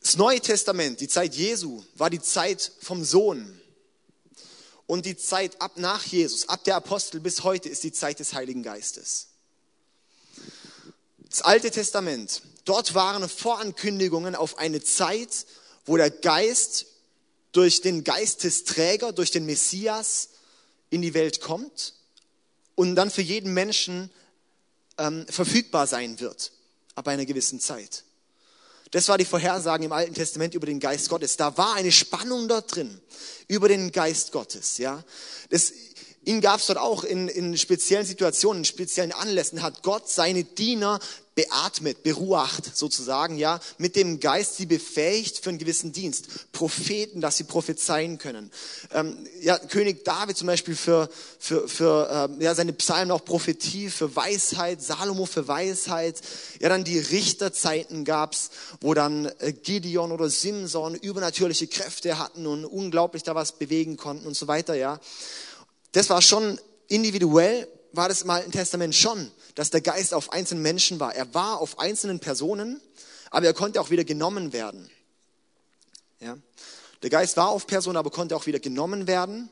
Das 0.07 0.17
Neue 0.17 0.41
Testament, 0.41 1.01
die 1.01 1.09
Zeit 1.09 1.35
Jesu, 1.35 1.83
war 1.97 2.11
die 2.11 2.23
Zeit 2.23 2.71
vom 2.79 3.05
Sohn. 3.05 3.61
Und 4.87 5.05
die 5.05 5.17
Zeit 5.17 5.61
ab 5.61 5.79
nach 5.79 6.05
Jesus, 6.05 6.49
ab 6.49 6.63
der 6.63 6.77
Apostel 6.77 7.19
bis 7.19 7.43
heute, 7.43 7.69
ist 7.69 7.83
die 7.83 7.91
Zeit 7.91 8.21
des 8.21 8.33
Heiligen 8.33 8.63
Geistes. 8.63 9.27
Das 11.29 11.43
Alte 11.43 11.73
Testament, 11.73 12.43
dort 12.65 12.95
waren 12.95 13.29
Vorankündigungen 13.29 14.37
auf 14.37 14.59
eine 14.59 14.81
Zeit, 14.81 15.45
wo 15.87 15.97
der 15.97 16.11
Geist 16.11 16.87
durch 17.51 17.81
den 17.81 18.05
Geistesträger, 18.05 19.13
durch 19.13 19.33
den 19.33 19.45
Messias 19.45 20.29
in 20.89 21.03
die 21.03 21.15
Welt 21.15 21.41
kommt 21.41 21.95
und 22.77 22.95
dann 22.95 23.11
für 23.11 23.23
jeden 23.23 23.53
Menschen 23.53 24.13
ähm, 24.99 25.27
verfügbar 25.29 25.89
sein 25.89 26.21
wird, 26.21 26.53
ab 26.95 27.09
einer 27.09 27.27
gewissen 27.27 27.59
Zeit. 27.59 28.05
Das 28.91 29.09
war 29.09 29.19
die 29.19 29.25
Vorhersagen 29.25 29.87
im 29.87 29.93
Alten 29.93 30.15
Testament 30.15 30.55
über 30.55 30.67
den 30.67 30.81
Geist 30.81 31.09
Gottes. 31.09 31.37
Da 31.37 31.57
war 31.57 31.75
eine 31.75 31.93
Spannung 31.93 32.49
dort 32.49 32.75
drin 32.75 33.01
über 33.49 33.69
den 33.69 33.91
Geist 33.93 34.33
Gottes. 34.33 34.79
Ja, 34.79 35.05
das, 35.51 35.73
ihn 36.27 36.41
gab 36.41 36.61
es 36.61 36.67
dort 36.67 36.79
auch 36.79 37.05
in, 37.05 37.29
in 37.29 37.57
speziellen 37.57 38.05
Situationen, 38.05 38.59
in 38.59 38.65
speziellen 38.65 39.13
Anlässen. 39.13 39.63
Hat 39.63 39.83
Gott 39.83 40.11
seine 40.11 40.45
Diener 40.45 41.01
beatmet, 41.37 42.03
beruacht 42.03 42.75
sozusagen, 42.75 43.37
ja, 43.37 43.61
mit 43.77 43.95
dem 43.95 44.21
Geist 44.21 44.57
sie 44.57 44.65
befähigt 44.65 45.39
für 45.39 45.51
einen 45.51 45.59
gewissen 45.59 45.93
Dienst. 45.93 46.51
Propheten, 46.51 47.21
dass 47.21 47.37
sie 47.37 47.45
prophezeien 47.45 48.17
können. 48.17 48.51
Ähm, 48.93 49.19
ja, 49.43 49.59
König 49.59 50.03
David 50.05 50.37
zum 50.37 50.47
Beispiel 50.47 50.75
für, 50.75 51.11
für, 51.39 51.69
für 51.69 52.09
ähm, 52.11 52.41
ja, 52.41 52.55
seine 52.55 52.73
Psalmen 52.73 53.11
auch 53.11 53.25
Prophetie, 53.25 53.91
für 53.91 54.17
Weisheit, 54.17 54.83
Salomo 54.83 55.27
für 55.27 55.47
Weisheit. 55.47 56.23
Ja, 56.59 56.71
dann 56.71 56.85
die 56.85 56.99
Richterzeiten 56.99 58.07
gab's, 58.07 58.51
wo 58.81 58.95
dann 58.95 59.27
äh, 59.41 59.53
Gideon 59.53 60.13
oder 60.13 60.31
Simson 60.31 60.95
übernatürliche 60.95 61.67
Kräfte 61.67 62.19
hatten 62.19 62.47
und 62.47 62.65
unglaublich 62.65 63.25
da 63.25 63.35
was 63.35 63.53
bewegen 63.53 63.99
konnten 63.99 64.27
und 64.27 64.35
so 64.35 64.49
weiter, 64.49 64.75
ja. 64.75 65.01
Das 65.97 66.11
war 66.11 66.21
schon 66.21 66.61
individuell, 66.89 67.69
war 67.93 68.09
das 68.09 68.23
im 68.23 68.31
Alten 68.31 68.53
Testament 68.53 68.95
schon 68.95 69.31
dass 69.57 69.71
der 69.71 69.81
Geist 69.81 70.15
auf 70.15 70.33
einzelnen 70.33 70.63
Menschen 70.63 71.01
war. 71.01 71.15
Er 71.15 71.35
war 71.35 71.61
auf 71.61 71.81
einzelnen 71.81 72.21
Personen, 72.21 72.81
aber 73.31 73.47
er 73.47 73.55
konnte 73.55 73.81
auch 73.81 73.91
wieder 73.91 74.05
genommen 74.05 74.53
werden. 74.53 74.89
Ja? 76.21 76.37
Der 77.03 77.11
Geist 77.11 77.37
war 77.39 77.49
auf 77.49 77.67
Personen, 77.67 77.97
aber 77.97 78.11
konnte 78.11 78.37
auch 78.37 78.47
wieder 78.47 78.61
genommen 78.61 79.07
werden. 79.07 79.49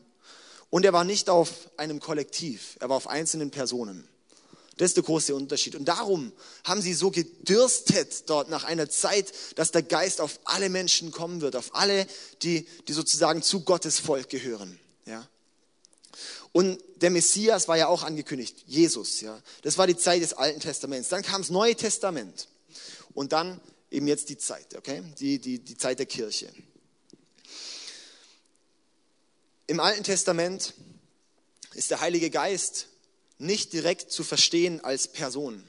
Und 0.70 0.84
er 0.84 0.92
war 0.92 1.04
nicht 1.04 1.30
auf 1.30 1.70
einem 1.78 2.00
Kollektiv, 2.00 2.76
er 2.80 2.90
war 2.90 2.96
auf 2.96 3.08
einzelnen 3.08 3.50
Personen. 3.50 4.06
Das 4.76 4.90
ist 4.90 4.96
der 4.96 5.04
große 5.04 5.34
Unterschied. 5.34 5.74
Und 5.74 5.86
darum 5.86 6.32
haben 6.64 6.82
sie 6.82 6.94
so 6.94 7.10
gedürstet 7.10 8.28
dort 8.28 8.50
nach 8.50 8.64
einer 8.64 8.90
Zeit, 8.90 9.32
dass 9.54 9.70
der 9.70 9.84
Geist 9.84 10.20
auf 10.20 10.38
alle 10.44 10.68
Menschen 10.68 11.12
kommen 11.12 11.40
wird, 11.40 11.56
auf 11.56 11.74
alle, 11.74 12.06
die, 12.42 12.66
die 12.88 12.92
sozusagen 12.92 13.40
zu 13.40 13.60
Gottes 13.60 14.00
Volk 14.00 14.28
gehören. 14.28 14.78
Und 16.54 16.78
der 17.02 17.10
Messias 17.10 17.66
war 17.66 17.76
ja 17.76 17.88
auch 17.88 18.04
angekündigt, 18.04 18.62
Jesus, 18.68 19.20
ja. 19.20 19.42
Das 19.62 19.76
war 19.76 19.88
die 19.88 19.96
Zeit 19.96 20.22
des 20.22 20.34
Alten 20.34 20.60
Testaments. 20.60 21.08
Dann 21.08 21.24
kam 21.24 21.42
das 21.42 21.50
Neue 21.50 21.74
Testament. 21.74 22.46
Und 23.12 23.32
dann 23.32 23.60
eben 23.90 24.06
jetzt 24.06 24.28
die 24.28 24.38
Zeit, 24.38 24.76
okay? 24.76 25.02
Die, 25.18 25.40
die, 25.40 25.58
die 25.58 25.76
Zeit 25.76 25.98
der 25.98 26.06
Kirche. 26.06 26.48
Im 29.66 29.80
Alten 29.80 30.04
Testament 30.04 30.74
ist 31.74 31.90
der 31.90 32.00
Heilige 32.00 32.30
Geist 32.30 32.86
nicht 33.38 33.72
direkt 33.72 34.12
zu 34.12 34.22
verstehen 34.22 34.80
als 34.80 35.08
Person. 35.08 35.64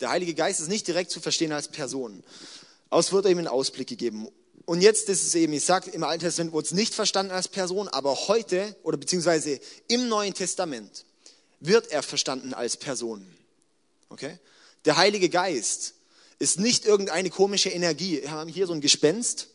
Der 0.00 0.10
Heilige 0.10 0.34
Geist 0.34 0.60
ist 0.60 0.68
nicht 0.68 0.86
direkt 0.86 1.10
zu 1.10 1.18
verstehen 1.18 1.52
als 1.52 1.68
Person. 1.68 2.22
Aus 2.90 3.10
wird 3.10 3.24
ihm 3.24 3.38
einen 3.38 3.48
Ausblick 3.48 3.88
gegeben. 3.88 4.28
Und 4.70 4.82
jetzt 4.82 5.08
ist 5.08 5.26
es 5.26 5.34
eben, 5.34 5.52
ich 5.52 5.64
sage, 5.64 5.90
im 5.90 6.04
Alten 6.04 6.20
Testament 6.20 6.52
wurde 6.52 6.66
es 6.66 6.70
nicht 6.70 6.94
verstanden 6.94 7.32
als 7.32 7.48
Person, 7.48 7.88
aber 7.88 8.28
heute 8.28 8.76
oder 8.84 8.96
beziehungsweise 8.96 9.58
im 9.88 10.08
Neuen 10.08 10.32
Testament 10.32 11.04
wird 11.58 11.90
er 11.90 12.04
verstanden 12.04 12.54
als 12.54 12.76
Person. 12.76 13.26
Okay? 14.10 14.38
Der 14.84 14.96
Heilige 14.96 15.28
Geist 15.28 15.94
ist 16.38 16.60
nicht 16.60 16.84
irgendeine 16.84 17.30
komische 17.30 17.68
Energie. 17.68 18.22
Wir 18.22 18.30
haben 18.30 18.48
hier 18.48 18.68
so 18.68 18.72
ein 18.72 18.80
Gespenst, 18.80 19.48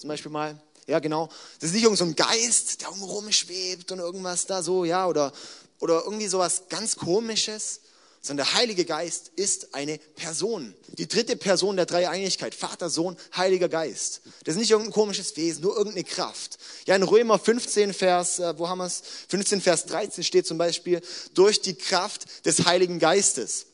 zum 0.00 0.08
Beispiel 0.08 0.32
mal. 0.32 0.60
Ja, 0.88 0.98
genau. 0.98 1.28
Das 1.60 1.68
ist 1.68 1.74
nicht 1.74 1.84
irgendein 1.84 2.08
so 2.08 2.14
Geist, 2.16 2.80
der 2.80 2.88
irgendwo 2.88 3.06
rumschwebt 3.06 3.92
und 3.92 4.00
irgendwas 4.00 4.46
da 4.46 4.64
so, 4.64 4.84
ja, 4.84 5.06
oder, 5.06 5.32
oder 5.78 6.02
irgendwie 6.02 6.26
sowas 6.26 6.64
ganz 6.68 6.96
Komisches, 6.96 7.82
sondern 8.22 8.46
der 8.46 8.54
Heilige 8.54 8.84
Geist 8.84 9.32
ist 9.36 9.74
eine 9.74 9.98
Person. 9.98 10.74
Die 10.98 11.08
dritte 11.08 11.36
Person 11.36 11.76
der 11.76 11.86
Dreieinigkeit. 11.86 12.54
Vater, 12.54 12.90
Sohn, 12.90 13.16
Heiliger 13.34 13.70
Geist. 13.70 14.20
Das 14.44 14.54
ist 14.54 14.60
nicht 14.60 14.70
irgendein 14.70 14.92
komisches 14.92 15.36
Wesen, 15.36 15.62
nur 15.62 15.74
irgendeine 15.74 16.04
Kraft. 16.04 16.58
Ja, 16.86 16.96
in 16.96 17.02
Römer 17.02 17.38
15, 17.38 17.94
Vers, 17.94 18.38
äh, 18.38 18.58
wo 18.58 18.68
haben 18.68 18.78
wir 18.78 18.86
es? 18.86 19.02
15, 19.28 19.62
Vers 19.62 19.86
13 19.86 20.22
steht 20.22 20.46
zum 20.46 20.58
Beispiel, 20.58 21.00
durch 21.32 21.62
die 21.62 21.74
Kraft 21.74 22.44
des 22.44 22.66
Heiligen 22.66 22.98
Geistes. 22.98 23.66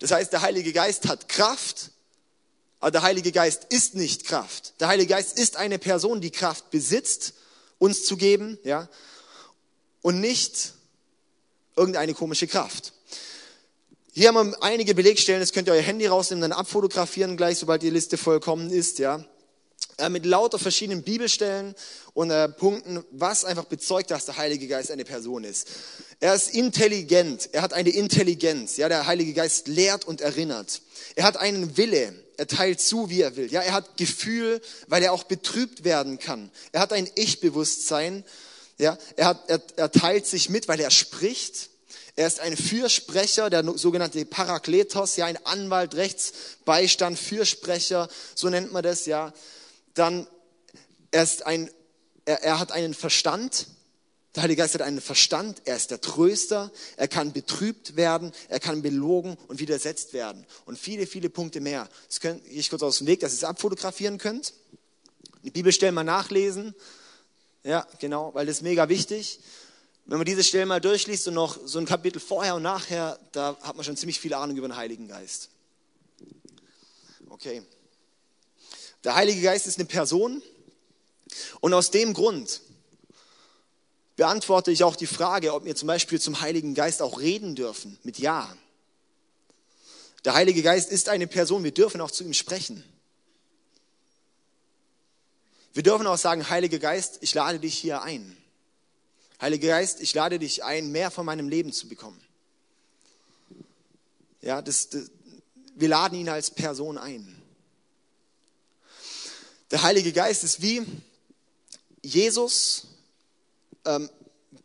Das 0.00 0.10
heißt, 0.10 0.32
der 0.32 0.42
Heilige 0.42 0.72
Geist 0.72 1.06
hat 1.06 1.28
Kraft, 1.28 1.92
aber 2.80 2.90
der 2.90 3.02
Heilige 3.02 3.30
Geist 3.30 3.66
ist 3.68 3.94
nicht 3.94 4.24
Kraft. 4.24 4.74
Der 4.80 4.88
Heilige 4.88 5.14
Geist 5.14 5.38
ist 5.38 5.56
eine 5.56 5.78
Person, 5.78 6.20
die 6.20 6.32
Kraft 6.32 6.70
besitzt, 6.70 7.34
uns 7.78 8.04
zu 8.04 8.16
geben, 8.16 8.58
ja, 8.64 8.88
und 10.00 10.20
nicht 10.20 10.72
irgendeine 11.76 12.14
komische 12.14 12.48
Kraft. 12.48 12.92
Hier 14.14 14.28
haben 14.28 14.50
wir 14.50 14.62
einige 14.62 14.94
Belegstellen, 14.94 15.40
das 15.40 15.54
könnt 15.54 15.68
ihr 15.68 15.72
euer 15.72 15.80
Handy 15.80 16.06
rausnehmen, 16.06 16.42
dann 16.42 16.52
abfotografieren 16.52 17.38
gleich, 17.38 17.56
sobald 17.56 17.80
die 17.80 17.88
Liste 17.88 18.18
vollkommen 18.18 18.68
ist, 18.68 18.98
ja. 18.98 19.24
Äh, 19.96 20.10
mit 20.10 20.26
lauter 20.26 20.58
verschiedenen 20.58 21.02
Bibelstellen 21.02 21.74
und 22.12 22.30
äh, 22.30 22.50
Punkten, 22.50 23.02
was 23.10 23.46
einfach 23.46 23.64
bezeugt, 23.64 24.10
dass 24.10 24.26
der 24.26 24.36
Heilige 24.36 24.68
Geist 24.68 24.90
eine 24.90 25.06
Person 25.06 25.44
ist. 25.44 25.66
Er 26.20 26.34
ist 26.34 26.54
intelligent, 26.54 27.48
er 27.52 27.62
hat 27.62 27.72
eine 27.72 27.88
Intelligenz, 27.88 28.76
ja, 28.76 28.90
der 28.90 29.06
Heilige 29.06 29.32
Geist 29.32 29.66
lehrt 29.66 30.04
und 30.04 30.20
erinnert. 30.20 30.82
Er 31.14 31.24
hat 31.24 31.38
einen 31.38 31.78
Wille, 31.78 32.12
er 32.36 32.46
teilt 32.46 32.82
zu, 32.82 33.08
wie 33.08 33.22
er 33.22 33.36
will. 33.36 33.50
Ja, 33.50 33.62
er 33.62 33.72
hat 33.72 33.96
Gefühl, 33.96 34.60
weil 34.88 35.02
er 35.02 35.14
auch 35.14 35.24
betrübt 35.24 35.84
werden 35.84 36.18
kann. 36.18 36.50
Er 36.72 36.82
hat 36.82 36.92
ein 36.92 37.08
Ich-Bewusstsein, 37.14 38.24
ja, 38.76 38.98
er, 39.16 39.24
hat, 39.24 39.48
er, 39.48 39.62
er 39.76 39.90
teilt 39.90 40.26
sich 40.26 40.50
mit, 40.50 40.68
weil 40.68 40.80
er 40.80 40.90
spricht. 40.90 41.70
Er 42.14 42.26
ist 42.26 42.40
ein 42.40 42.56
Fürsprecher, 42.56 43.48
der 43.48 43.64
sogenannte 43.78 44.24
Parakletos, 44.26 45.16
ja, 45.16 45.26
ein 45.26 45.44
Anwalt, 45.46 45.94
Rechtsbeistand, 45.94 47.18
Fürsprecher, 47.18 48.08
so 48.34 48.50
nennt 48.50 48.72
man 48.72 48.82
das, 48.82 49.06
ja. 49.06 49.32
Dann, 49.94 50.26
er 51.10 51.22
ist 51.22 51.46
ein, 51.46 51.70
er, 52.26 52.42
er 52.42 52.58
hat 52.58 52.70
einen 52.72 52.92
Verstand, 52.92 53.66
der 54.34 54.44
Heilige 54.44 54.62
Geist 54.62 54.74
hat 54.74 54.82
einen 54.82 55.00
Verstand, 55.00 55.62
er 55.66 55.76
ist 55.76 55.90
der 55.90 56.00
Tröster, 56.00 56.70
er 56.96 57.08
kann 57.08 57.32
betrübt 57.32 57.96
werden, 57.96 58.32
er 58.48 58.60
kann 58.60 58.80
belogen 58.80 59.36
und 59.48 59.60
widersetzt 59.60 60.14
werden. 60.14 60.46
Und 60.64 60.78
viele, 60.78 61.06
viele 61.06 61.28
Punkte 61.28 61.60
mehr. 61.60 61.86
Das 62.08 62.20
könnt 62.20 62.42
ich 62.48 62.70
kurz 62.70 62.82
aus 62.82 62.98
dem 62.98 63.06
Weg, 63.06 63.20
dass 63.20 63.32
ihr 63.32 63.36
es 63.36 63.44
abfotografieren 63.44 64.16
könnt. 64.16 64.54
Die 65.42 65.50
Bibelstellen 65.50 65.94
mal 65.94 66.04
nachlesen. 66.04 66.74
Ja, 67.62 67.86
genau, 67.98 68.32
weil 68.32 68.46
das 68.46 68.56
ist 68.56 68.62
mega 68.62 68.88
wichtig. 68.88 69.38
Wenn 70.04 70.18
man 70.18 70.24
diese 70.24 70.42
Stelle 70.42 70.66
mal 70.66 70.80
durchliest 70.80 71.28
und 71.28 71.34
noch 71.34 71.58
so 71.64 71.78
ein 71.78 71.86
Kapitel 71.86 72.20
vorher 72.20 72.56
und 72.56 72.62
nachher, 72.62 73.18
da 73.32 73.56
hat 73.62 73.76
man 73.76 73.84
schon 73.84 73.96
ziemlich 73.96 74.20
viel 74.20 74.34
Ahnung 74.34 74.56
über 74.56 74.68
den 74.68 74.76
Heiligen 74.76 75.08
Geist. 75.08 75.48
Okay. 77.28 77.62
Der 79.04 79.14
Heilige 79.14 79.40
Geist 79.42 79.66
ist 79.66 79.78
eine 79.78 79.86
Person 79.86 80.42
und 81.60 81.72
aus 81.74 81.90
dem 81.90 82.14
Grund 82.14 82.60
beantworte 84.16 84.70
ich 84.70 84.84
auch 84.84 84.96
die 84.96 85.06
Frage, 85.06 85.54
ob 85.54 85.64
wir 85.64 85.74
zum 85.74 85.86
Beispiel 85.86 86.20
zum 86.20 86.40
Heiligen 86.40 86.74
Geist 86.74 87.00
auch 87.00 87.18
reden 87.18 87.54
dürfen 87.54 87.98
mit 88.02 88.18
Ja. 88.18 88.54
Der 90.24 90.34
Heilige 90.34 90.62
Geist 90.62 90.92
ist 90.92 91.08
eine 91.08 91.26
Person, 91.26 91.64
wir 91.64 91.72
dürfen 91.72 92.00
auch 92.00 92.10
zu 92.10 92.22
ihm 92.22 92.34
sprechen. 92.34 92.84
Wir 95.72 95.82
dürfen 95.82 96.06
auch 96.06 96.18
sagen, 96.18 96.48
Heiliger 96.48 96.78
Geist, 96.78 97.18
ich 97.22 97.34
lade 97.34 97.58
dich 97.58 97.76
hier 97.76 98.02
ein. 98.02 98.36
Heiliger 99.42 99.68
Geist, 99.68 100.00
ich 100.00 100.14
lade 100.14 100.38
dich 100.38 100.62
ein, 100.62 100.92
mehr 100.92 101.10
von 101.10 101.26
meinem 101.26 101.48
Leben 101.48 101.72
zu 101.72 101.88
bekommen. 101.88 102.20
Ja, 104.40 104.62
das, 104.62 104.88
das, 104.88 105.10
wir 105.74 105.88
laden 105.88 106.16
ihn 106.16 106.28
als 106.28 106.52
Person 106.52 106.96
ein. 106.96 107.42
Der 109.72 109.82
Heilige 109.82 110.12
Geist 110.12 110.44
ist 110.44 110.62
wie 110.62 110.86
Jesus 112.04 112.86
ähm, 113.84 114.08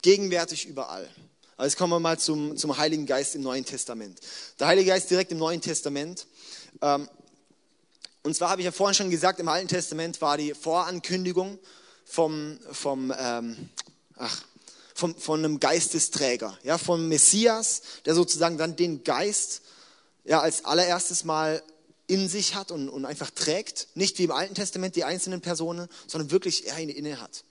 gegenwärtig 0.03 0.67
überall. 0.67 1.09
Aber 1.55 1.65
jetzt 1.65 1.75
kommen 1.75 1.93
wir 1.93 1.99
mal 1.99 2.19
zum, 2.19 2.55
zum 2.55 2.77
Heiligen 2.77 3.07
Geist 3.07 3.33
im 3.33 3.41
Neuen 3.41 3.65
Testament. 3.65 4.19
Der 4.59 4.67
Heilige 4.67 4.91
Geist 4.91 5.09
direkt 5.09 5.31
im 5.31 5.39
Neuen 5.39 5.59
Testament. 5.59 6.27
Ähm, 6.83 7.09
und 8.21 8.35
zwar 8.35 8.51
habe 8.51 8.61
ich 8.61 8.65
ja 8.65 8.71
vorhin 8.71 8.93
schon 8.93 9.09
gesagt, 9.09 9.39
im 9.39 9.47
Alten 9.47 9.69
Testament 9.69 10.21
war 10.21 10.37
die 10.37 10.53
Vorankündigung 10.53 11.57
vom, 12.05 12.59
vom 12.71 13.11
ähm, 13.17 13.69
ach, 14.17 14.43
von, 14.97 15.15
von 15.15 15.43
einem 15.43 15.59
Geistesträger, 15.59 16.57
ja, 16.63 16.77
vom 16.77 17.07
Messias, 17.07 17.81
der 18.05 18.15
sozusagen 18.15 18.57
dann 18.57 18.75
den 18.75 19.03
Geist 19.03 19.61
ja, 20.23 20.41
als 20.41 20.65
allererstes 20.65 21.23
Mal 21.23 21.61
in 22.07 22.27
sich 22.27 22.55
hat 22.55 22.71
und, 22.71 22.89
und 22.89 23.05
einfach 23.05 23.29
trägt. 23.29 23.89
Nicht 23.93 24.17
wie 24.17 24.23
im 24.23 24.31
Alten 24.31 24.55
Testament 24.55 24.95
die 24.95 25.03
einzelnen 25.03 25.41
Personen, 25.41 25.87
sondern 26.07 26.31
wirklich 26.31 26.67
er 26.67 26.79
ihn 26.79 26.89
inne 26.89 27.21
hat. 27.21 27.43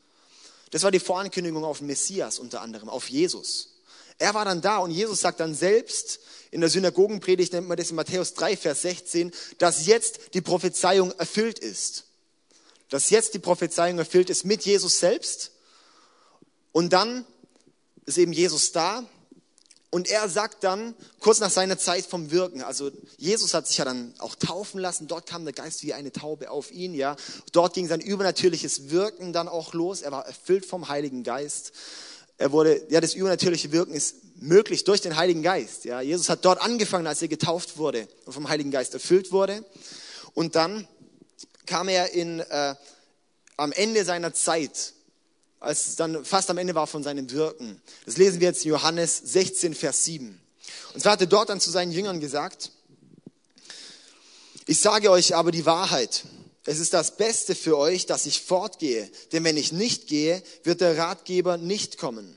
Das 0.71 0.83
war 0.83 0.91
die 0.91 0.99
Vorankündigung 0.99 1.65
auf 1.65 1.81
Messias 1.81 2.41
unter 2.41 2.63
anderem, 2.63 2.89
auf 2.89 3.09
Jesus. 3.09 3.77
Er 4.19 4.35
war 4.35 4.45
dann 4.45 4.61
da 4.61 4.79
und 4.79 4.91
Jesus 4.91 5.21
sagt 5.21 5.39
dann 5.39 5.55
selbst, 5.55 6.19
in 6.51 6.61
der 6.61 6.71
Synagogenpredigt 6.71 7.53
nennt 7.53 7.69
man 7.69 7.77
das 7.77 7.91
in 7.91 7.97
Matthäus 7.97 8.35
3, 8.35 8.57
Vers 8.57 8.83
16, 8.83 9.31
dass 9.59 9.87
jetzt 9.87 10.35
die 10.35 10.41
Prophezeiung 10.41 11.13
erfüllt 11.13 11.61
ist. 11.61 12.07
Dass 12.89 13.11
jetzt 13.11 13.35
die 13.35 13.39
Prophezeiung 13.39 13.99
erfüllt 13.99 14.31
ist 14.31 14.45
mit 14.45 14.65
Jesus 14.65 14.99
selbst. 14.99 15.53
Und 16.73 16.93
dann 16.93 17.25
ist 18.07 18.19
eben 18.19 18.33
Jesus 18.33 18.73
da 18.73 19.05
und 19.91 20.09
er 20.09 20.29
sagt 20.29 20.65
dann, 20.65 20.95
kurz 21.21 21.41
nach 21.41 21.51
seiner 21.51 21.79
Zeit 21.79 22.05
vom 22.07 22.31
Wirken, 22.31 22.63
also 22.63 22.91
Jesus 23.19 23.55
hat 23.55 23.67
sich 23.67 23.79
ja 23.79 23.85
dann 23.85 24.13
auch 24.19 24.35
taufen 24.35 24.81
lassen, 24.81 25.07
dort 25.07 25.27
kam 25.27 25.45
der 25.45 25.55
Geist 25.55 25.83
wie 25.85 25.95
eine 25.95 26.13
Taube 26.13 26.51
auf 26.51 26.71
ihn, 26.73 26.95
ja. 26.95 27.17
Dort 27.53 27.75
ging 27.75 27.87
sein 27.87 28.01
übernatürliches 28.01 28.91
Wirken 28.91 29.33
dann 29.33 29.49
auch 29.49 29.73
los, 29.75 30.03
er 30.03 30.13
war 30.13 30.27
erfüllt 30.27 30.67
vom 30.67 30.89
Heiligen 30.89 31.23
Geist. 31.23 31.73
Er 32.37 32.53
wurde, 32.53 32.85
ja, 32.91 33.01
das 33.01 33.15
übernatürliche 33.15 33.73
Wirken 33.73 33.95
ist 33.95 34.17
möglich 34.37 34.85
durch 34.85 35.01
den 35.01 35.17
Heiligen 35.17 35.43
Geist, 35.43 35.85
ja. 35.85 36.01
Jesus 36.01 36.29
hat 36.29 36.45
dort 36.45 36.61
angefangen, 36.61 37.07
als 37.07 37.23
er 37.23 37.29
getauft 37.29 37.79
wurde 37.79 38.09
und 38.27 38.33
vom 38.33 38.49
Heiligen 38.49 38.71
Geist 38.71 38.93
erfüllt 38.93 39.33
wurde. 39.33 39.65
Und 40.35 40.57
dann 40.57 40.87
kam 41.65 41.89
er 41.89 42.13
in, 42.13 42.41
äh, 42.41 42.75
am 43.57 43.73
Ende 43.73 44.05
seiner 44.05 44.35
Zeit, 44.35 44.93
als 45.61 45.89
es 45.89 45.97
dann 45.97 46.25
fast 46.25 46.51
am 46.51 46.59
Ende 46.59 46.75
war 46.75 46.87
von 46.87 47.03
seinem 47.03 47.31
Wirken. 47.31 47.81
Das 48.05 48.17
lesen 48.17 48.41
wir 48.41 48.49
jetzt 48.49 48.65
in 48.65 48.71
Johannes 48.71 49.21
16, 49.25 49.75
Vers 49.75 50.05
7. 50.05 50.41
Und 50.95 51.01
zwar 51.01 51.13
hat 51.13 51.21
er 51.21 51.27
dort 51.27 51.49
dann 51.49 51.61
zu 51.61 51.71
seinen 51.71 51.93
Jüngern 51.93 52.21
gesagt, 52.21 52.71
ich 54.67 54.81
sage 54.81 55.11
euch 55.11 55.35
aber 55.35 55.53
die 55.53 55.67
Wahrheit. 55.67 56.25
Es 56.65 56.81
ist 56.81 56.93
das 56.93 57.17
Beste 57.17 57.55
für 57.55 57.79
euch, 57.79 58.07
dass 58.07 58.27
ich 58.27 58.43
fortgehe, 58.43 59.09
denn 59.33 59.45
wenn 59.45 59.57
ich 59.57 59.71
nicht 59.71 60.09
gehe, 60.09 60.43
wird 60.65 60.81
der 60.81 60.99
Ratgeber 60.99 61.57
nicht 61.57 61.97
kommen. 61.97 62.37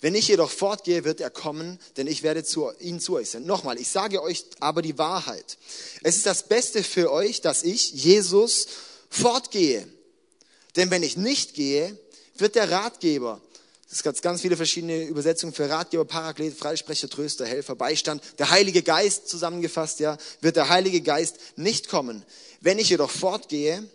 Wenn 0.00 0.14
ich 0.14 0.28
jedoch 0.28 0.50
fortgehe, 0.50 1.04
wird 1.04 1.20
er 1.20 1.30
kommen, 1.30 1.80
denn 1.96 2.06
ich 2.06 2.22
werde 2.22 2.44
zu, 2.44 2.70
ihn 2.78 3.00
zu 3.00 3.14
euch 3.14 3.30
senden. 3.30 3.48
Nochmal, 3.48 3.80
ich 3.80 3.88
sage 3.88 4.22
euch 4.22 4.44
aber 4.60 4.82
die 4.82 4.98
Wahrheit. 4.98 5.56
Es 6.02 6.16
ist 6.16 6.26
das 6.26 6.46
Beste 6.46 6.84
für 6.84 7.10
euch, 7.10 7.40
dass 7.40 7.62
ich, 7.62 7.92
Jesus, 7.92 8.66
fortgehe. 9.08 9.88
Denn 10.76 10.90
wenn 10.90 11.02
ich 11.02 11.16
nicht 11.16 11.54
gehe, 11.54 11.98
wird 12.36 12.54
der 12.54 12.70
Ratgeber, 12.70 13.40
es 13.90 14.02
gibt 14.02 14.22
ganz 14.22 14.40
viele 14.40 14.56
verschiedene 14.56 15.04
Übersetzungen 15.04 15.52
für 15.52 15.68
Ratgeber, 15.68 16.04
Paraklet, 16.04 16.56
Freisprecher, 16.56 17.08
Tröster, 17.08 17.46
Helfer, 17.46 17.76
Beistand, 17.76 18.22
der 18.38 18.50
Heilige 18.50 18.82
Geist 18.82 19.28
zusammengefasst, 19.28 20.00
ja, 20.00 20.18
wird 20.40 20.56
der 20.56 20.68
Heilige 20.68 21.00
Geist 21.00 21.38
nicht 21.56 21.88
kommen. 21.88 22.24
Wenn 22.60 22.78
ich 22.78 22.88
jedoch 22.88 23.10
fortgehe, 23.10 23.88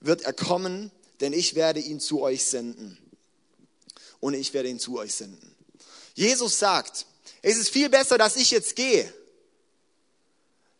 wird 0.00 0.22
er 0.22 0.32
kommen, 0.32 0.90
denn 1.20 1.32
ich 1.32 1.54
werde 1.54 1.80
ihn 1.80 2.00
zu 2.00 2.22
euch 2.22 2.44
senden. 2.44 2.96
Und 4.20 4.34
ich 4.34 4.54
werde 4.54 4.68
ihn 4.68 4.78
zu 4.78 4.98
euch 4.98 5.14
senden. 5.14 5.54
Jesus 6.14 6.58
sagt, 6.58 7.06
es 7.42 7.56
ist 7.56 7.68
viel 7.68 7.88
besser, 7.88 8.18
dass 8.18 8.36
ich 8.36 8.50
jetzt 8.50 8.76
gehe, 8.76 9.12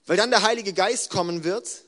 weil 0.07 0.17
dann 0.17 0.31
der 0.31 0.43
Heilige 0.43 0.73
Geist 0.73 1.11
kommen 1.11 1.45
wird 1.45 1.85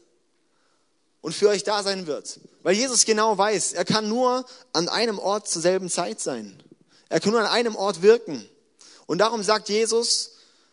und 1.30 1.34
für 1.34 1.48
euch 1.48 1.62
da 1.62 1.84
sein 1.84 2.08
wird. 2.08 2.40
Weil 2.64 2.74
Jesus 2.74 3.04
genau 3.04 3.38
weiß, 3.38 3.72
er 3.74 3.84
kann 3.84 4.08
nur 4.08 4.44
an 4.72 4.88
einem 4.88 5.20
Ort 5.20 5.48
zur 5.48 5.62
selben 5.62 5.88
Zeit 5.88 6.20
sein. 6.20 6.60
Er 7.08 7.20
kann 7.20 7.30
nur 7.30 7.40
an 7.40 7.46
einem 7.46 7.76
Ort 7.76 8.02
wirken. 8.02 8.44
Und 9.06 9.18
darum 9.18 9.44
sagt 9.44 9.68
Jesus, 9.68 10.32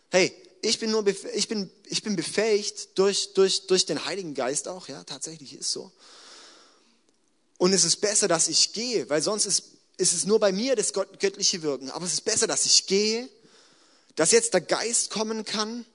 hey, 0.10 0.36
ich 0.64 0.80
bin 0.80 0.90
nur, 0.90 1.06
ich 1.06 1.48
bin, 1.48 1.70
ich 1.86 2.02
bin 2.02 2.16
befähigt 2.16 2.98
durch, 2.98 3.36
durch, 3.36 3.68
durch 3.68 3.86
den 3.86 4.04
Heiligen 4.06 4.34
Geist 4.34 4.68
auch, 4.68 4.88
ja, 4.88 5.04
tatsächlich 5.04 5.54
ist 5.54 5.72
so. 5.72 5.92
Und 7.60 7.72
es 7.72 7.84
ist 7.84 7.98
besser, 7.98 8.28
dass 8.28 8.48
ich 8.48 8.74
gehe, 8.74 9.08
weil 9.12 9.22
sonst 9.22 9.46
ist, 9.46 9.64
ist 9.98 10.14
es 10.14 10.26
nur 10.26 10.40
bei 10.40 10.52
mir 10.52 10.76
das 10.76 10.92
göttliche 10.92 11.62
Wirken. 11.62 11.92
Aber 11.92 12.04
es 12.04 12.14
ist 12.14 12.26
besser, 12.26 12.48
dass 12.48 12.66
ich 12.66 12.88
gehe, 12.88 13.30
dass 14.16 14.32
jetzt 14.32 14.56
der 14.56 14.62
Geist 14.62 15.12
kommen 15.12 15.46
kann 15.46 15.86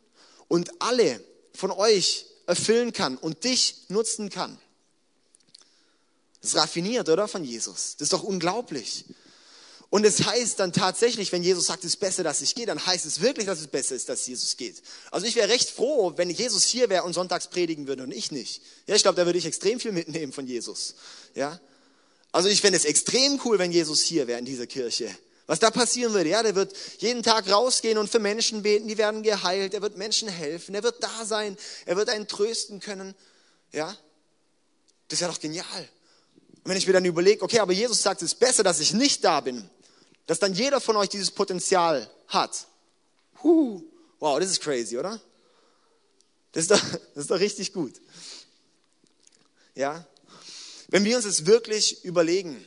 und 0.46 0.70
alle 0.80 1.20
von 1.52 1.72
euch 1.72 2.26
erfüllen 2.46 2.92
kann 2.92 3.16
und 3.16 3.44
dich 3.44 3.76
nutzen 3.88 4.30
kann. 4.30 4.58
Das 6.40 6.54
ist 6.54 6.56
raffiniert, 6.56 7.08
oder? 7.08 7.28
Von 7.28 7.44
Jesus. 7.44 7.96
Das 7.96 8.06
ist 8.06 8.12
doch 8.12 8.24
unglaublich. 8.24 9.04
Und 9.90 10.06
es 10.06 10.24
heißt 10.24 10.58
dann 10.58 10.72
tatsächlich, 10.72 11.30
wenn 11.32 11.42
Jesus 11.42 11.66
sagt, 11.66 11.84
es 11.84 11.90
ist 11.90 12.00
besser, 12.00 12.24
dass 12.24 12.40
ich 12.40 12.54
gehe, 12.54 12.64
dann 12.64 12.84
heißt 12.84 13.04
es 13.04 13.20
wirklich, 13.20 13.44
dass 13.44 13.60
es 13.60 13.66
besser 13.66 13.94
ist, 13.94 14.08
dass 14.08 14.26
Jesus 14.26 14.56
geht. 14.56 14.82
Also 15.10 15.26
ich 15.26 15.36
wäre 15.36 15.50
recht 15.50 15.68
froh, 15.68 16.14
wenn 16.16 16.30
Jesus 16.30 16.64
hier 16.64 16.88
wäre 16.88 17.04
und 17.04 17.12
sonntags 17.12 17.48
predigen 17.48 17.86
würde 17.86 18.02
und 18.02 18.10
ich 18.10 18.32
nicht. 18.32 18.62
Ja, 18.86 18.94
ich 18.94 19.02
glaube, 19.02 19.16
da 19.16 19.26
würde 19.26 19.38
ich 19.38 19.44
extrem 19.44 19.78
viel 19.78 19.92
mitnehmen 19.92 20.32
von 20.32 20.46
Jesus. 20.46 20.94
Ja. 21.34 21.60
Also 22.32 22.48
ich 22.48 22.62
fände 22.62 22.78
es 22.78 22.86
extrem 22.86 23.38
cool, 23.44 23.58
wenn 23.58 23.70
Jesus 23.70 24.00
hier 24.00 24.26
wäre 24.26 24.38
in 24.38 24.46
dieser 24.46 24.66
Kirche. 24.66 25.14
Was 25.46 25.58
da 25.58 25.70
passieren 25.70 26.14
würde, 26.14 26.30
ja, 26.30 26.42
der 26.42 26.54
wird 26.54 26.74
jeden 26.98 27.22
Tag 27.22 27.50
rausgehen 27.50 27.98
und 27.98 28.08
für 28.08 28.20
Menschen 28.20 28.62
beten, 28.62 28.86
die 28.86 28.96
werden 28.96 29.22
geheilt, 29.22 29.74
er 29.74 29.82
wird 29.82 29.96
Menschen 29.96 30.28
helfen, 30.28 30.74
er 30.74 30.82
wird 30.82 31.02
da 31.02 31.24
sein, 31.24 31.56
er 31.84 31.96
wird 31.96 32.08
einen 32.08 32.28
trösten 32.28 32.80
können, 32.80 33.14
ja. 33.72 33.96
Das 35.08 35.20
wäre 35.20 35.32
doch 35.32 35.40
genial. 35.40 35.88
Und 36.64 36.70
wenn 36.70 36.76
ich 36.76 36.86
mir 36.86 36.92
dann 36.92 37.04
überlege, 37.04 37.42
okay, 37.42 37.58
aber 37.58 37.72
Jesus 37.72 38.02
sagt, 38.02 38.22
es 38.22 38.32
ist 38.32 38.38
besser, 38.38 38.62
dass 38.62 38.80
ich 38.80 38.92
nicht 38.92 39.24
da 39.24 39.40
bin, 39.40 39.68
dass 40.26 40.38
dann 40.38 40.54
jeder 40.54 40.80
von 40.80 40.96
euch 40.96 41.08
dieses 41.08 41.30
Potenzial 41.30 42.08
hat. 42.28 42.66
Huh, 43.42 43.82
wow, 44.20 44.38
das 44.38 44.50
ist 44.50 44.60
crazy, 44.60 44.96
oder? 44.96 45.20
Das 46.52 46.62
ist 46.62 46.70
doch, 46.70 46.80
das 47.14 47.24
ist 47.24 47.30
doch 47.30 47.40
richtig 47.40 47.72
gut. 47.72 47.94
Ja? 49.74 50.06
Wenn 50.88 51.04
wir 51.04 51.16
uns 51.16 51.24
jetzt 51.24 51.46
wirklich 51.46 52.04
überlegen, 52.04 52.64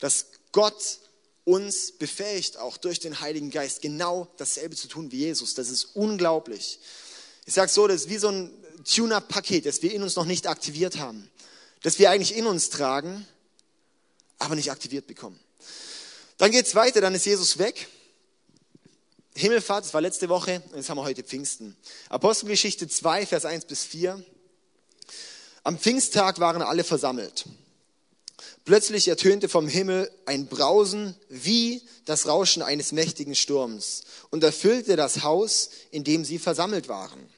dass 0.00 0.26
Gott 0.52 1.00
uns 1.48 1.92
befähigt, 1.92 2.58
auch 2.58 2.76
durch 2.76 3.00
den 3.00 3.20
Heiligen 3.20 3.50
Geist, 3.50 3.80
genau 3.80 4.28
dasselbe 4.36 4.76
zu 4.76 4.86
tun 4.86 5.10
wie 5.10 5.20
Jesus. 5.20 5.54
Das 5.54 5.70
ist 5.70 5.96
unglaublich. 5.96 6.78
Ich 7.46 7.54
sage 7.54 7.70
so, 7.70 7.88
das 7.88 8.02
ist 8.02 8.10
wie 8.10 8.18
so 8.18 8.28
ein 8.28 8.50
Tune-up-Paket, 8.84 9.64
das 9.64 9.80
wir 9.80 9.92
in 9.92 10.02
uns 10.02 10.14
noch 10.14 10.26
nicht 10.26 10.46
aktiviert 10.46 10.98
haben. 10.98 11.30
Das 11.82 11.98
wir 11.98 12.10
eigentlich 12.10 12.36
in 12.36 12.46
uns 12.46 12.68
tragen, 12.68 13.26
aber 14.38 14.56
nicht 14.56 14.70
aktiviert 14.70 15.06
bekommen. 15.06 15.40
Dann 16.36 16.50
geht's 16.50 16.74
weiter, 16.74 17.00
dann 17.00 17.14
ist 17.14 17.24
Jesus 17.24 17.58
weg. 17.58 17.88
Himmelfahrt, 19.34 19.86
das 19.86 19.94
war 19.94 20.02
letzte 20.02 20.28
Woche, 20.28 20.62
und 20.70 20.76
jetzt 20.76 20.90
haben 20.90 20.98
wir 20.98 21.04
heute 21.04 21.22
Pfingsten. 21.22 21.76
Apostelgeschichte 22.10 22.88
2, 22.88 23.24
Vers 23.24 23.46
1 23.46 23.64
bis 23.64 23.84
4. 23.84 24.22
Am 25.62 25.78
Pfingsttag 25.78 26.40
waren 26.40 26.60
alle 26.60 26.84
versammelt. 26.84 27.46
Plötzlich 28.64 29.08
ertönte 29.08 29.48
vom 29.48 29.68
Himmel 29.68 30.10
ein 30.26 30.46
Brausen 30.46 31.16
wie 31.28 31.82
das 32.04 32.26
Rauschen 32.26 32.62
eines 32.62 32.92
mächtigen 32.92 33.34
Sturms 33.34 34.02
und 34.30 34.44
erfüllte 34.44 34.96
das 34.96 35.22
Haus, 35.22 35.70
in 35.90 36.04
dem 36.04 36.24
sie 36.24 36.38
versammelt 36.38 36.88
waren. 36.88 37.28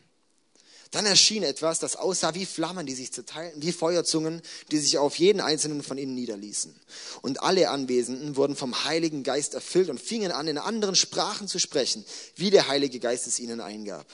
Dann 0.91 1.07
erschien 1.07 1.45
etwas, 1.45 1.79
das 1.79 1.95
aussah 1.95 2.35
wie 2.35 2.47
Flammen, 2.47 2.85
die 2.85 2.95
sich 2.95 3.13
zerteilten, 3.13 3.63
wie 3.63 3.71
Feuerzungen, 3.71 4.43
die 4.73 4.79
sich 4.79 4.99
auf 4.99 5.15
jeden 5.17 5.41
einzelnen 5.41 5.85
von 5.85 5.99
ihnen 5.99 6.17
niederließen. 6.17 6.75
Und 7.23 7.43
alle 7.43 7.71
Anwesenden 7.71 8.35
wurden 8.35 8.57
vom 8.57 8.85
Heiligen 8.85 9.23
Geist 9.23 9.55
erfüllt 9.55 9.89
und 9.89 10.01
fingen 10.01 10.33
an, 10.33 10.49
in 10.49 10.59
anderen 10.59 10.97
Sprachen 10.97 11.47
zu 11.47 11.61
sprechen, 11.61 12.05
wie 12.35 12.51
der 12.51 12.67
Heilige 12.67 12.99
Geist 12.99 13.29
es 13.29 13.39
ihnen 13.39 13.61
eingab. 13.61 14.05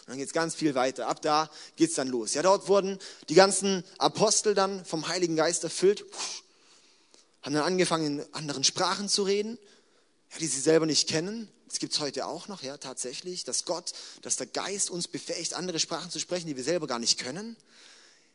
Und 0.00 0.08
dann 0.08 0.18
geht 0.18 0.28
es 0.28 0.32
ganz 0.32 0.54
viel 0.54 0.74
weiter. 0.74 1.08
Ab 1.08 1.22
da 1.22 1.50
geht 1.76 1.90
es 1.90 1.96
dann 1.96 2.08
los. 2.08 2.34
Ja, 2.34 2.42
dort 2.42 2.68
wurden 2.68 2.98
die 3.28 3.34
ganzen 3.34 3.84
Apostel 3.98 4.54
dann 4.54 4.84
vom 4.84 5.08
Heiligen 5.08 5.36
Geist 5.36 5.64
erfüllt, 5.64 6.04
haben 7.42 7.54
dann 7.54 7.64
angefangen, 7.64 8.20
in 8.20 8.34
anderen 8.34 8.64
Sprachen 8.64 9.08
zu 9.08 9.22
reden, 9.22 9.58
ja, 10.32 10.38
die 10.38 10.46
sie 10.46 10.60
selber 10.60 10.86
nicht 10.86 11.08
kennen. 11.08 11.48
Das 11.68 11.78
gibt 11.78 11.92
es 11.92 12.00
heute 12.00 12.26
auch 12.26 12.48
noch, 12.48 12.62
ja, 12.62 12.78
tatsächlich, 12.78 13.44
dass 13.44 13.64
Gott, 13.64 13.92
dass 14.22 14.36
der 14.36 14.46
Geist 14.46 14.90
uns 14.90 15.06
befähigt, 15.06 15.54
andere 15.54 15.78
Sprachen 15.78 16.10
zu 16.10 16.18
sprechen, 16.18 16.46
die 16.46 16.56
wir 16.56 16.64
selber 16.64 16.86
gar 16.86 16.98
nicht 16.98 17.18
können. 17.18 17.56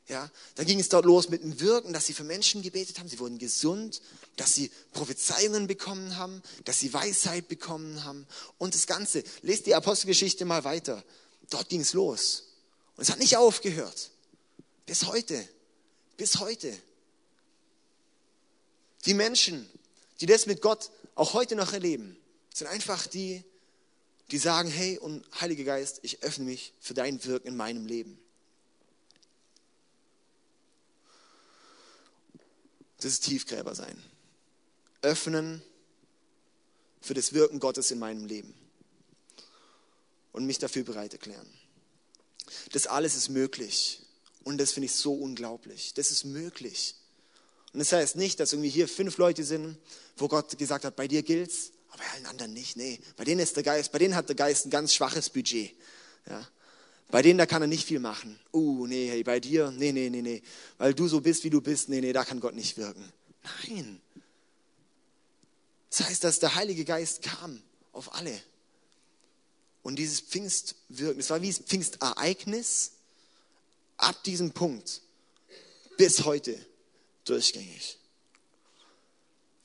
Ja, 0.09 0.29
dann 0.55 0.65
ging 0.65 0.79
es 0.81 0.89
dort 0.89 1.05
los 1.05 1.29
mit 1.29 1.43
dem 1.43 1.61
Wirken, 1.61 1.93
dass 1.93 2.05
sie 2.05 2.13
für 2.13 2.25
Menschen 2.25 2.61
gebetet 2.61 2.99
haben, 2.99 3.07
sie 3.07 3.19
wurden 3.19 3.37
gesund, 3.37 4.01
dass 4.35 4.53
sie 4.53 4.69
Prophezeiungen 4.91 5.65
bekommen 5.65 6.17
haben, 6.17 6.43
dass 6.65 6.79
sie 6.79 6.93
Weisheit 6.93 7.47
bekommen 7.47 8.03
haben 8.03 8.27
und 8.57 8.75
das 8.75 8.85
Ganze. 8.85 9.23
Lest 9.43 9.65
die 9.65 9.75
Apostelgeschichte 9.75 10.43
mal 10.43 10.65
weiter. 10.65 11.03
Dort 11.49 11.69
ging 11.69 11.81
es 11.81 11.93
los. 11.93 12.43
Und 12.95 13.03
es 13.03 13.11
hat 13.11 13.19
nicht 13.19 13.37
aufgehört. 13.37 14.11
Bis 14.85 15.05
heute. 15.05 15.47
Bis 16.17 16.39
heute. 16.39 16.75
Die 19.05 19.13
Menschen, 19.13 19.69
die 20.21 20.25
das 20.25 20.45
mit 20.45 20.61
Gott 20.61 20.89
auch 21.15 21.33
heute 21.33 21.55
noch 21.55 21.73
erleben, 21.73 22.17
sind 22.53 22.67
einfach 22.67 23.07
die, 23.07 23.43
die 24.31 24.37
sagen, 24.37 24.69
hey, 24.69 24.97
und 24.97 25.25
Heiliger 25.39 25.63
Geist, 25.63 25.99
ich 26.03 26.23
öffne 26.23 26.45
mich 26.45 26.73
für 26.79 26.93
dein 26.93 27.23
Wirken 27.25 27.49
in 27.49 27.57
meinem 27.57 27.85
Leben. 27.85 28.17
Das 32.97 33.11
ist 33.11 33.25
Tiefgräber 33.25 33.75
sein. 33.75 34.01
Öffnen 35.01 35.61
für 37.01 37.13
das 37.13 37.33
Wirken 37.33 37.59
Gottes 37.59 37.91
in 37.91 37.99
meinem 37.99 38.25
Leben 38.25 38.62
und 40.33 40.45
mich 40.45 40.59
dafür 40.59 40.83
bereit 40.83 41.13
erklären. 41.13 41.47
Das 42.73 42.87
alles 42.87 43.15
ist 43.15 43.29
möglich. 43.29 44.01
Und 44.43 44.57
das 44.57 44.73
finde 44.73 44.85
ich 44.87 44.93
so 44.93 45.13
unglaublich. 45.13 45.93
Das 45.93 46.11
ist 46.11 46.25
möglich. 46.25 46.95
Und 47.71 47.79
das 47.79 47.91
heißt 47.91 48.17
nicht, 48.17 48.39
dass 48.39 48.51
irgendwie 48.51 48.69
hier 48.69 48.87
fünf 48.87 49.17
Leute 49.17 49.43
sind, 49.43 49.77
wo 50.17 50.27
Gott 50.27 50.57
gesagt 50.57 50.85
hat, 50.85 50.95
bei 50.95 51.07
dir 51.07 51.23
gilt's, 51.23 51.71
aber 51.89 52.03
bei 52.03 52.09
allen 52.11 52.25
anderen 52.25 52.53
nicht. 52.53 52.75
Nee, 52.75 52.99
bei 53.15 53.23
denen 53.23 53.39
ist 53.39 53.55
der 53.55 53.63
Geist, 53.63 53.91
bei 53.91 53.99
denen 53.99 54.15
hat 54.15 54.27
der 54.27 54.35
Geist 54.35 54.65
ein 54.65 54.69
ganz 54.69 54.93
schwaches 54.93 55.29
Budget. 55.29 55.73
Ja. 56.29 56.47
Bei 57.09 57.21
denen, 57.21 57.37
da 57.37 57.45
kann 57.45 57.61
er 57.61 57.67
nicht 57.67 57.85
viel 57.87 57.99
machen. 57.99 58.39
Uh, 58.51 58.87
nee, 58.87 59.07
hey, 59.07 59.23
bei 59.23 59.39
dir, 59.39 59.71
nee, 59.71 59.91
nee, 59.91 60.09
nee, 60.09 60.21
nee. 60.21 60.41
Weil 60.77 60.93
du 60.93 61.07
so 61.07 61.21
bist, 61.21 61.43
wie 61.43 61.49
du 61.49 61.61
bist, 61.61 61.89
nee, 61.89 62.01
nee, 62.01 62.11
da 62.11 62.25
kann 62.25 62.39
Gott 62.39 62.55
nicht 62.55 62.77
wirken. 62.77 63.11
Nein. 63.67 64.01
Das 65.89 66.07
heißt, 66.07 66.23
dass 66.23 66.39
der 66.39 66.55
Heilige 66.55 66.85
Geist 66.85 67.21
kam 67.21 67.61
auf 67.91 68.15
alle. 68.15 68.41
Und 69.83 69.97
dieses 69.97 70.21
Pfingstwirken, 70.21 71.17
das 71.17 71.29
war 71.29 71.41
wie 71.41 71.49
ein 71.49 71.53
Pfingstereignis 71.53 72.93
ab 73.97 74.23
diesem 74.23 74.51
Punkt 74.51 75.01
bis 75.97 76.25
heute 76.25 76.57
durchgängig. 77.25 77.99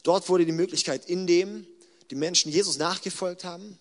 Dort 0.03 0.29
wurde 0.29 0.45
die 0.45 0.53
Möglichkeit, 0.53 1.09
indem 1.09 1.67
die 2.11 2.15
Menschen 2.15 2.51
Jesus 2.51 2.79
nachgefolgt 2.79 3.45
haben, 3.45 3.79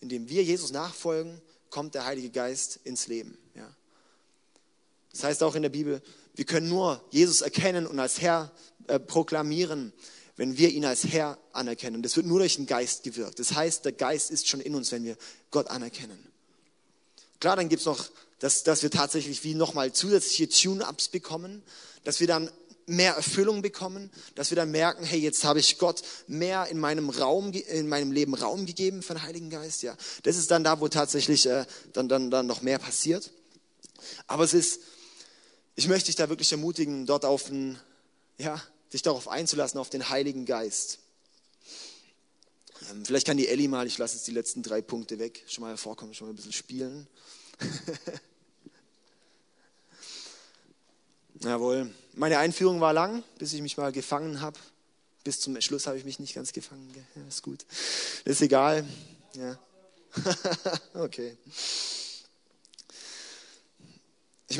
indem 0.00 0.28
wir 0.28 0.42
Jesus 0.42 0.72
nachfolgen, 0.72 1.40
kommt 1.70 1.94
der 1.94 2.04
Heilige 2.04 2.30
Geist 2.30 2.80
ins 2.84 3.06
Leben. 3.06 3.38
Ja. 3.54 3.74
Das 5.12 5.24
heißt 5.24 5.42
auch 5.42 5.54
in 5.54 5.62
der 5.62 5.68
Bibel, 5.68 6.02
wir 6.34 6.44
können 6.44 6.68
nur 6.68 7.04
Jesus 7.10 7.42
erkennen 7.42 7.86
und 7.86 7.98
als 7.98 8.20
Herr 8.20 8.52
äh, 8.86 8.98
proklamieren, 8.98 9.92
wenn 10.40 10.56
wir 10.56 10.70
ihn 10.70 10.86
als 10.86 11.04
Herr 11.04 11.36
anerkennen. 11.52 12.00
Das 12.02 12.16
wird 12.16 12.24
nur 12.24 12.38
durch 12.38 12.56
den 12.56 12.64
Geist 12.64 13.02
gewirkt. 13.02 13.38
Das 13.38 13.52
heißt, 13.52 13.84
der 13.84 13.92
Geist 13.92 14.30
ist 14.30 14.48
schon 14.48 14.60
in 14.60 14.74
uns, 14.74 14.90
wenn 14.90 15.04
wir 15.04 15.18
Gott 15.50 15.66
anerkennen. 15.66 16.18
Klar, 17.40 17.56
dann 17.56 17.68
gibt 17.68 17.80
es 17.80 17.86
noch, 17.86 18.08
dass, 18.38 18.62
dass 18.62 18.82
wir 18.82 18.90
tatsächlich 18.90 19.44
wie 19.44 19.52
nochmal 19.52 19.92
zusätzliche 19.92 20.48
Tune-Ups 20.48 21.08
bekommen, 21.08 21.62
dass 22.04 22.20
wir 22.20 22.26
dann 22.26 22.50
mehr 22.86 23.16
Erfüllung 23.16 23.60
bekommen, 23.60 24.08
dass 24.34 24.50
wir 24.50 24.56
dann 24.56 24.70
merken, 24.70 25.04
hey, 25.04 25.18
jetzt 25.18 25.44
habe 25.44 25.58
ich 25.58 25.76
Gott 25.76 26.00
mehr 26.26 26.68
in 26.68 26.80
meinem 26.80 27.10
Raum, 27.10 27.52
in 27.52 27.86
meinem 27.86 28.10
Leben 28.10 28.32
Raum 28.32 28.64
gegeben 28.64 29.02
für 29.02 29.12
den 29.12 29.22
Heiligen 29.22 29.50
Geist. 29.50 29.82
Ja, 29.82 29.94
das 30.22 30.38
ist 30.38 30.50
dann 30.50 30.64
da, 30.64 30.80
wo 30.80 30.88
tatsächlich 30.88 31.44
äh, 31.44 31.66
dann, 31.92 32.08
dann, 32.08 32.30
dann 32.30 32.46
noch 32.46 32.62
mehr 32.62 32.78
passiert. 32.78 33.30
Aber 34.26 34.44
es 34.44 34.54
ist, 34.54 34.80
ich 35.74 35.86
möchte 35.86 36.06
dich 36.06 36.16
da 36.16 36.30
wirklich 36.30 36.50
ermutigen, 36.50 37.04
dort 37.04 37.26
auf 37.26 37.48
den, 37.48 37.78
ja, 38.38 38.58
dich 38.92 39.02
darauf 39.02 39.28
einzulassen, 39.28 39.78
auf 39.80 39.90
den 39.90 40.08
Heiligen 40.08 40.46
Geist. 40.46 40.98
Ähm, 42.90 43.04
vielleicht 43.04 43.26
kann 43.26 43.36
die 43.36 43.48
Ellie 43.48 43.68
mal, 43.68 43.86
ich 43.86 43.98
lasse 43.98 44.16
jetzt 44.16 44.26
die 44.26 44.32
letzten 44.32 44.62
drei 44.62 44.80
Punkte 44.80 45.18
weg, 45.18 45.44
schon 45.46 45.62
mal 45.62 45.68
hervorkommen, 45.68 46.14
schon 46.14 46.28
mal 46.28 46.32
ein 46.32 46.36
bisschen 46.36 46.52
spielen. 46.52 47.06
Jawohl. 51.42 51.90
Meine 52.14 52.38
Einführung 52.38 52.80
war 52.80 52.92
lang, 52.92 53.22
bis 53.38 53.52
ich 53.52 53.62
mich 53.62 53.76
mal 53.76 53.92
gefangen 53.92 54.40
habe. 54.40 54.58
Bis 55.24 55.40
zum 55.40 55.60
Schluss 55.60 55.86
habe 55.86 55.98
ich 55.98 56.04
mich 56.04 56.18
nicht 56.18 56.34
ganz 56.34 56.52
gefangen. 56.52 56.90
Ja, 56.94 57.02
ist 57.28 57.42
gut. 57.42 57.64
ist 58.24 58.42
egal. 58.42 58.86
Ja. 59.34 59.58
okay. 60.94 61.36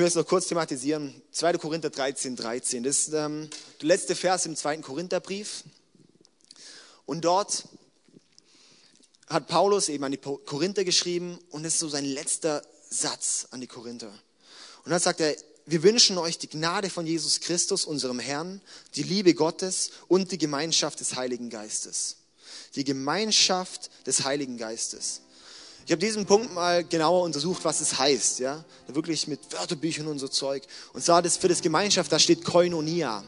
Ich 0.00 0.02
möchte 0.02 0.18
es 0.18 0.24
noch 0.24 0.30
kurz 0.30 0.46
thematisieren. 0.46 1.20
2. 1.32 1.58
Korinther 1.58 1.90
13, 1.90 2.34
13. 2.34 2.82
Das 2.84 3.00
ist 3.00 3.12
ähm, 3.12 3.50
der 3.82 3.88
letzte 3.88 4.16
Vers 4.16 4.46
im 4.46 4.56
2. 4.56 4.78
Korintherbrief. 4.78 5.62
Und 7.04 7.26
dort 7.26 7.64
hat 9.26 9.46
Paulus 9.46 9.90
eben 9.90 10.02
an 10.04 10.12
die 10.12 10.16
Korinther 10.16 10.84
geschrieben 10.84 11.38
und 11.50 11.64
das 11.64 11.74
ist 11.74 11.80
so 11.80 11.90
sein 11.90 12.06
letzter 12.06 12.62
Satz 12.88 13.48
an 13.50 13.60
die 13.60 13.66
Korinther. 13.66 14.10
Und 14.86 14.90
dann 14.90 15.00
sagt 15.00 15.20
er, 15.20 15.36
wir 15.66 15.82
wünschen 15.82 16.16
euch 16.16 16.38
die 16.38 16.48
Gnade 16.48 16.88
von 16.88 17.06
Jesus 17.06 17.40
Christus, 17.40 17.84
unserem 17.84 18.20
Herrn, 18.20 18.62
die 18.94 19.02
Liebe 19.02 19.34
Gottes 19.34 19.90
und 20.08 20.32
die 20.32 20.38
Gemeinschaft 20.38 21.00
des 21.00 21.16
Heiligen 21.16 21.50
Geistes. 21.50 22.16
Die 22.74 22.84
Gemeinschaft 22.84 23.90
des 24.06 24.24
Heiligen 24.24 24.56
Geistes. 24.56 25.20
Ich 25.86 25.92
habe 25.92 26.00
diesen 26.00 26.26
Punkt 26.26 26.54
mal 26.54 26.84
genauer 26.84 27.22
untersucht, 27.22 27.64
was 27.64 27.80
es 27.80 27.98
heißt, 27.98 28.40
ja, 28.40 28.64
wirklich 28.86 29.26
mit 29.26 29.40
Wörterbüchern 29.52 30.06
und 30.06 30.18
so 30.18 30.28
Zeug. 30.28 30.62
Und 30.92 31.02
zwar 31.02 31.22
das 31.22 31.36
für 31.36 31.48
das 31.48 31.60
Gemeinschaft, 31.60 32.12
da 32.12 32.18
steht 32.18 32.44
Koinonia. 32.44 33.24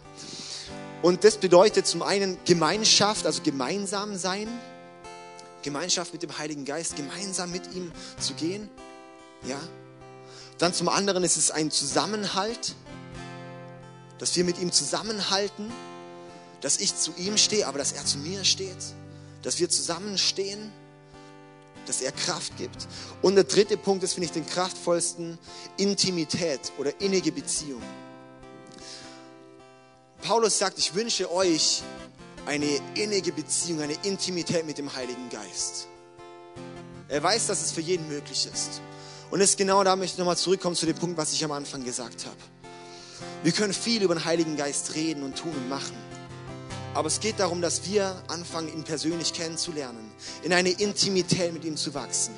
Und 1.03 1.25
das 1.25 1.37
bedeutet 1.37 1.87
zum 1.87 2.03
einen 2.03 2.39
Gemeinschaft, 2.45 3.27
also 3.27 3.43
gemeinsam 3.43 4.17
sein, 4.17 4.49
Gemeinschaft 5.63 6.13
mit 6.13 6.23
dem 6.23 6.39
Heiligen 6.39 6.65
Geist, 6.65 6.97
gemeinsam 6.97 7.51
mit 7.51 7.75
ihm 7.75 7.91
zu 8.21 8.35
gehen, 8.35 8.69
ja, 9.45 9.59
dann 10.59 10.73
zum 10.73 10.89
anderen 10.89 11.25
ist 11.25 11.37
es 11.37 11.51
ein 11.51 11.73
Zusammenhalt, 11.73 12.77
dass 14.19 14.37
wir 14.37 14.45
mit 14.45 14.61
ihm 14.61 14.71
zusammenhalten, 14.71 15.73
dass 16.61 16.79
ich 16.79 16.97
zu 16.97 17.13
ihm 17.17 17.37
stehe, 17.37 17.67
aber 17.67 17.79
dass 17.79 17.91
er 17.91 18.05
zu 18.05 18.19
mir 18.19 18.45
steht, 18.45 18.77
dass 19.43 19.59
wir 19.59 19.69
zusammenstehen, 19.69 20.71
dass 21.87 22.01
er 22.01 22.13
Kraft 22.13 22.57
gibt. 22.57 22.87
Und 23.23 23.35
der 23.35 23.45
dritte 23.45 23.77
Punkt 23.77 24.05
ist, 24.05 24.15
finde 24.15 24.27
ich, 24.27 24.33
den 24.33 24.47
kraftvollsten, 24.47 25.39
Intimität 25.77 26.73
oder 26.79 27.01
innige 27.01 27.33
Beziehung. 27.33 27.83
Paulus 30.23 30.59
sagt, 30.59 30.79
ich 30.79 30.95
wünsche 30.95 31.33
euch 31.33 31.83
eine 32.47 32.81
innige 32.95 33.33
Beziehung, 33.33 33.81
eine 33.81 33.97
Intimität 34.05 34.67
mit 34.67 34.79
dem 34.79 34.95
Heiligen 34.95 35.29
Geist. 35.31 35.89
Er 37.09 37.23
weiß, 37.23 37.49
dass 37.49 37.63
es 37.63 37.73
für 37.73 37.81
jeden 37.81 38.09
möglich 38.09 38.49
ist. 38.53 38.81
Und 39.31 39.41
es 39.41 39.57
genau 39.57 39.83
da 39.85 39.97
möchte 39.97 40.15
ich 40.15 40.19
nochmal 40.19 40.37
zurückkommen 40.37 40.77
zu 40.77 40.87
dem 40.87 40.97
Punkt, 40.97 41.17
was 41.17 41.33
ich 41.33 41.45
am 41.45 41.53
Anfang 41.53 41.85
gesagt 41.85 42.27
habe. 42.27 42.37
Wir 43.43 43.53
können 43.53 43.73
viel 43.73 44.03
über 44.03 44.15
den 44.15 44.25
Heiligen 44.25 44.57
Geist 44.57 44.95
reden 44.95 45.23
und 45.23 45.37
tun 45.37 45.53
und 45.53 45.69
machen. 45.69 46.12
Aber 46.95 47.09
es 47.09 47.21
geht 47.21 47.41
darum, 47.41 47.63
dass 47.63 47.87
wir 47.89 48.23
anfangen, 48.29 48.69
ihn 48.69 48.85
persönlich 48.85 49.33
kennenzulernen, 49.33 50.13
in 50.43 50.53
eine 50.53 50.71
Intimität 50.71 51.53
mit 51.53 51.65
ihm 51.65 51.77
zu 51.77 51.95
wachsen, 51.95 52.35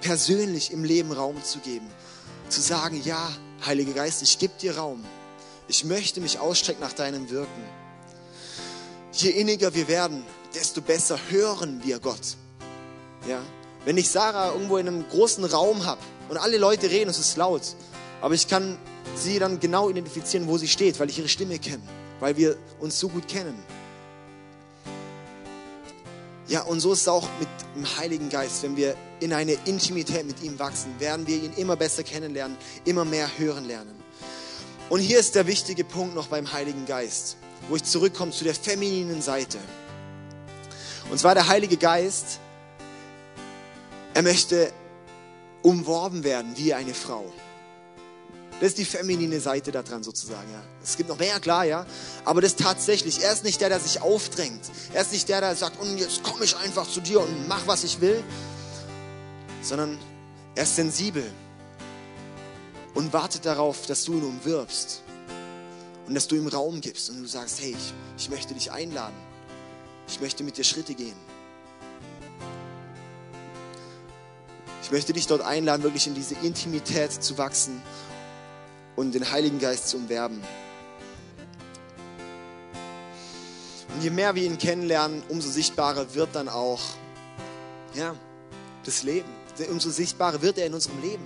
persönlich 0.00 0.72
im 0.72 0.82
Leben 0.82 1.12
Raum 1.12 1.42
zu 1.44 1.60
geben, 1.60 1.86
zu 2.48 2.60
sagen, 2.60 3.00
ja, 3.04 3.30
Heiliger 3.64 3.92
Geist, 3.92 4.22
ich 4.22 4.38
gebe 4.38 4.54
dir 4.60 4.76
Raum. 4.76 5.04
Ich 5.68 5.84
möchte 5.84 6.20
mich 6.20 6.40
ausstrecken 6.40 6.80
nach 6.80 6.92
deinem 6.92 7.30
Wirken. 7.30 7.62
Je 9.12 9.30
inniger 9.30 9.72
wir 9.74 9.86
werden, 9.86 10.24
desto 10.52 10.80
besser 10.80 11.16
hören 11.30 11.80
wir 11.84 12.00
Gott. 12.00 12.36
Ja, 13.28 13.40
wenn 13.84 13.96
ich 13.96 14.08
Sarah 14.08 14.52
irgendwo 14.52 14.78
in 14.78 14.88
einem 14.88 15.08
großen 15.08 15.44
Raum 15.44 15.86
habe 15.86 16.00
und 16.28 16.36
alle 16.36 16.58
Leute 16.58 16.90
reden, 16.90 17.10
es 17.10 17.18
ist 17.18 17.36
laut, 17.36 17.62
aber 18.20 18.34
ich 18.34 18.48
kann 18.48 18.76
sie 19.14 19.38
dann 19.38 19.60
genau 19.60 19.88
identifizieren, 19.88 20.48
wo 20.48 20.58
sie 20.58 20.66
steht, 20.66 20.98
weil 20.98 21.08
ich 21.08 21.18
ihre 21.18 21.28
Stimme 21.28 21.60
kenne, 21.60 21.82
weil 22.22 22.36
wir 22.36 22.56
uns 22.78 23.00
so 23.00 23.08
gut 23.08 23.26
kennen. 23.26 23.60
Ja, 26.46 26.62
und 26.62 26.78
so 26.78 26.92
ist 26.92 27.00
es 27.00 27.08
auch 27.08 27.28
mit 27.40 27.48
dem 27.74 27.98
Heiligen 27.98 28.28
Geist. 28.28 28.62
Wenn 28.62 28.76
wir 28.76 28.94
in 29.18 29.32
eine 29.32 29.54
Intimität 29.64 30.24
mit 30.24 30.40
ihm 30.40 30.56
wachsen, 30.60 30.94
werden 31.00 31.26
wir 31.26 31.42
ihn 31.42 31.52
immer 31.56 31.74
besser 31.74 32.04
kennenlernen, 32.04 32.56
immer 32.84 33.04
mehr 33.04 33.28
hören 33.38 33.64
lernen. 33.64 34.00
Und 34.88 35.00
hier 35.00 35.18
ist 35.18 35.34
der 35.34 35.48
wichtige 35.48 35.82
Punkt 35.82 36.14
noch 36.14 36.28
beim 36.28 36.52
Heiligen 36.52 36.86
Geist, 36.86 37.38
wo 37.68 37.74
ich 37.74 37.82
zurückkomme 37.82 38.30
zu 38.30 38.44
der 38.44 38.54
femininen 38.54 39.20
Seite. 39.20 39.58
Und 41.10 41.18
zwar 41.18 41.34
der 41.34 41.48
Heilige 41.48 41.76
Geist 41.76 42.38
er 44.14 44.22
möchte 44.22 44.72
umworben 45.62 46.22
werden 46.22 46.52
wie 46.54 46.72
eine 46.72 46.94
Frau. 46.94 47.32
Das 48.62 48.68
ist 48.68 48.78
die 48.78 48.84
feminine 48.84 49.40
Seite 49.40 49.72
daran 49.72 50.04
sozusagen, 50.04 50.48
ja. 50.52 50.62
Es 50.84 50.96
gibt 50.96 51.08
noch 51.08 51.18
mehr, 51.18 51.40
klar, 51.40 51.64
ja. 51.64 51.84
Aber 52.24 52.40
das 52.40 52.54
tatsächlich, 52.54 53.20
er 53.20 53.32
ist 53.32 53.42
nicht 53.42 53.60
der, 53.60 53.68
der 53.68 53.80
sich 53.80 54.00
aufdrängt. 54.00 54.60
Er 54.94 55.02
ist 55.02 55.10
nicht 55.10 55.28
der, 55.28 55.40
der 55.40 55.56
sagt, 55.56 55.82
und 55.82 55.98
jetzt 55.98 56.22
komme 56.22 56.44
ich 56.44 56.56
einfach 56.56 56.88
zu 56.88 57.00
dir 57.00 57.18
und 57.18 57.48
mach, 57.48 57.66
was 57.66 57.82
ich 57.82 58.00
will. 58.00 58.22
Sondern 59.62 59.98
er 60.54 60.62
ist 60.62 60.76
sensibel 60.76 61.28
und 62.94 63.12
wartet 63.12 63.46
darauf, 63.46 63.84
dass 63.86 64.04
du 64.04 64.12
ihn 64.12 64.22
umwirbst. 64.22 65.02
Und 66.06 66.14
dass 66.14 66.28
du 66.28 66.36
ihm 66.36 66.46
Raum 66.46 66.80
gibst 66.80 67.10
und 67.10 67.20
du 67.20 67.26
sagst, 67.26 67.60
hey, 67.60 67.76
ich, 67.76 67.94
ich 68.16 68.30
möchte 68.30 68.54
dich 68.54 68.70
einladen. 68.70 69.16
Ich 70.06 70.20
möchte 70.20 70.44
mit 70.44 70.56
dir 70.56 70.62
Schritte 70.62 70.94
gehen. 70.94 71.16
möchte 74.92 75.14
dich 75.14 75.26
dort 75.26 75.40
einladen, 75.40 75.82
wirklich 75.82 76.06
in 76.06 76.14
diese 76.14 76.34
Intimität 76.42 77.10
zu 77.10 77.38
wachsen 77.38 77.82
und 78.96 79.14
den 79.14 79.30
Heiligen 79.30 79.58
Geist 79.58 79.88
zu 79.88 79.96
umwerben. 79.96 80.42
Und 83.94 84.02
je 84.02 84.10
mehr 84.10 84.34
wir 84.34 84.44
ihn 84.44 84.58
kennenlernen, 84.58 85.22
umso 85.28 85.50
sichtbarer 85.50 86.14
wird 86.14 86.30
dann 86.34 86.48
auch 86.48 86.80
ja, 87.94 88.14
das 88.84 89.02
Leben. 89.02 89.28
Umso 89.70 89.90
sichtbarer 89.90 90.40
wird 90.40 90.58
er 90.58 90.66
in 90.66 90.74
unserem 90.74 91.00
Leben. 91.02 91.24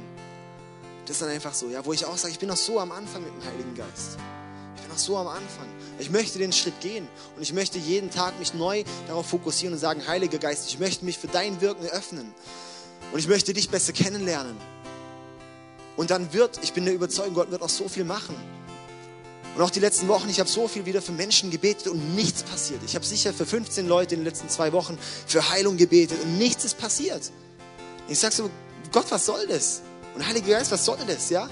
Das 1.06 1.16
ist 1.16 1.22
dann 1.22 1.30
einfach 1.30 1.54
so, 1.54 1.68
ja, 1.68 1.84
wo 1.84 1.92
ich 1.92 2.04
auch 2.04 2.16
sage, 2.16 2.32
ich 2.32 2.40
bin 2.40 2.48
noch 2.48 2.56
so 2.56 2.80
am 2.80 2.90
Anfang 2.90 3.22
mit 3.22 3.32
dem 3.32 3.44
Heiligen 3.44 3.74
Geist. 3.76 4.18
Ich 4.74 4.82
bin 4.82 4.90
noch 4.90 4.98
so 4.98 5.16
am 5.16 5.28
Anfang. 5.28 5.66
Ich 6.00 6.10
möchte 6.10 6.38
den 6.38 6.52
Schritt 6.52 6.80
gehen 6.80 7.06
und 7.36 7.42
ich 7.42 7.52
möchte 7.52 7.78
jeden 7.78 8.10
Tag 8.10 8.38
mich 8.40 8.54
neu 8.54 8.82
darauf 9.06 9.26
fokussieren 9.28 9.74
und 9.74 9.78
sagen, 9.78 10.06
Heiliger 10.06 10.38
Geist, 10.38 10.68
ich 10.68 10.80
möchte 10.80 11.04
mich 11.04 11.18
für 11.18 11.28
dein 11.28 11.60
Wirken 11.60 11.86
öffnen. 11.86 12.34
Und 13.12 13.20
ich 13.20 13.28
möchte 13.28 13.52
dich 13.52 13.70
besser 13.70 13.92
kennenlernen. 13.92 14.56
Und 15.96 16.10
dann 16.10 16.32
wird, 16.32 16.60
ich 16.62 16.72
bin 16.72 16.84
der 16.84 16.94
Überzeugung, 16.94 17.34
Gott 17.34 17.50
wird 17.50 17.62
auch 17.62 17.68
so 17.68 17.88
viel 17.88 18.04
machen. 18.04 18.36
Und 19.56 19.62
auch 19.62 19.70
die 19.70 19.80
letzten 19.80 20.06
Wochen, 20.08 20.28
ich 20.28 20.38
habe 20.38 20.50
so 20.50 20.68
viel 20.68 20.84
wieder 20.84 21.00
für 21.00 21.12
Menschen 21.12 21.50
gebetet 21.50 21.88
und 21.88 22.14
nichts 22.14 22.42
passiert. 22.42 22.80
Ich 22.84 22.94
habe 22.94 23.06
sicher 23.06 23.32
für 23.32 23.46
15 23.46 23.88
Leute 23.88 24.14
in 24.14 24.20
den 24.20 24.26
letzten 24.26 24.50
zwei 24.50 24.72
Wochen 24.74 24.98
für 25.26 25.48
Heilung 25.48 25.78
gebetet 25.78 26.18
und 26.22 26.36
nichts 26.36 26.66
ist 26.66 26.76
passiert. 26.76 27.30
Ich 28.06 28.18
sage 28.18 28.34
so, 28.34 28.50
Gott, 28.92 29.06
was 29.10 29.24
soll 29.24 29.46
das? 29.46 29.80
Und 30.14 30.26
Heiliger 30.26 30.58
Geist, 30.58 30.72
was 30.72 30.84
soll 30.84 30.98
das, 31.06 31.30
ja? 31.30 31.48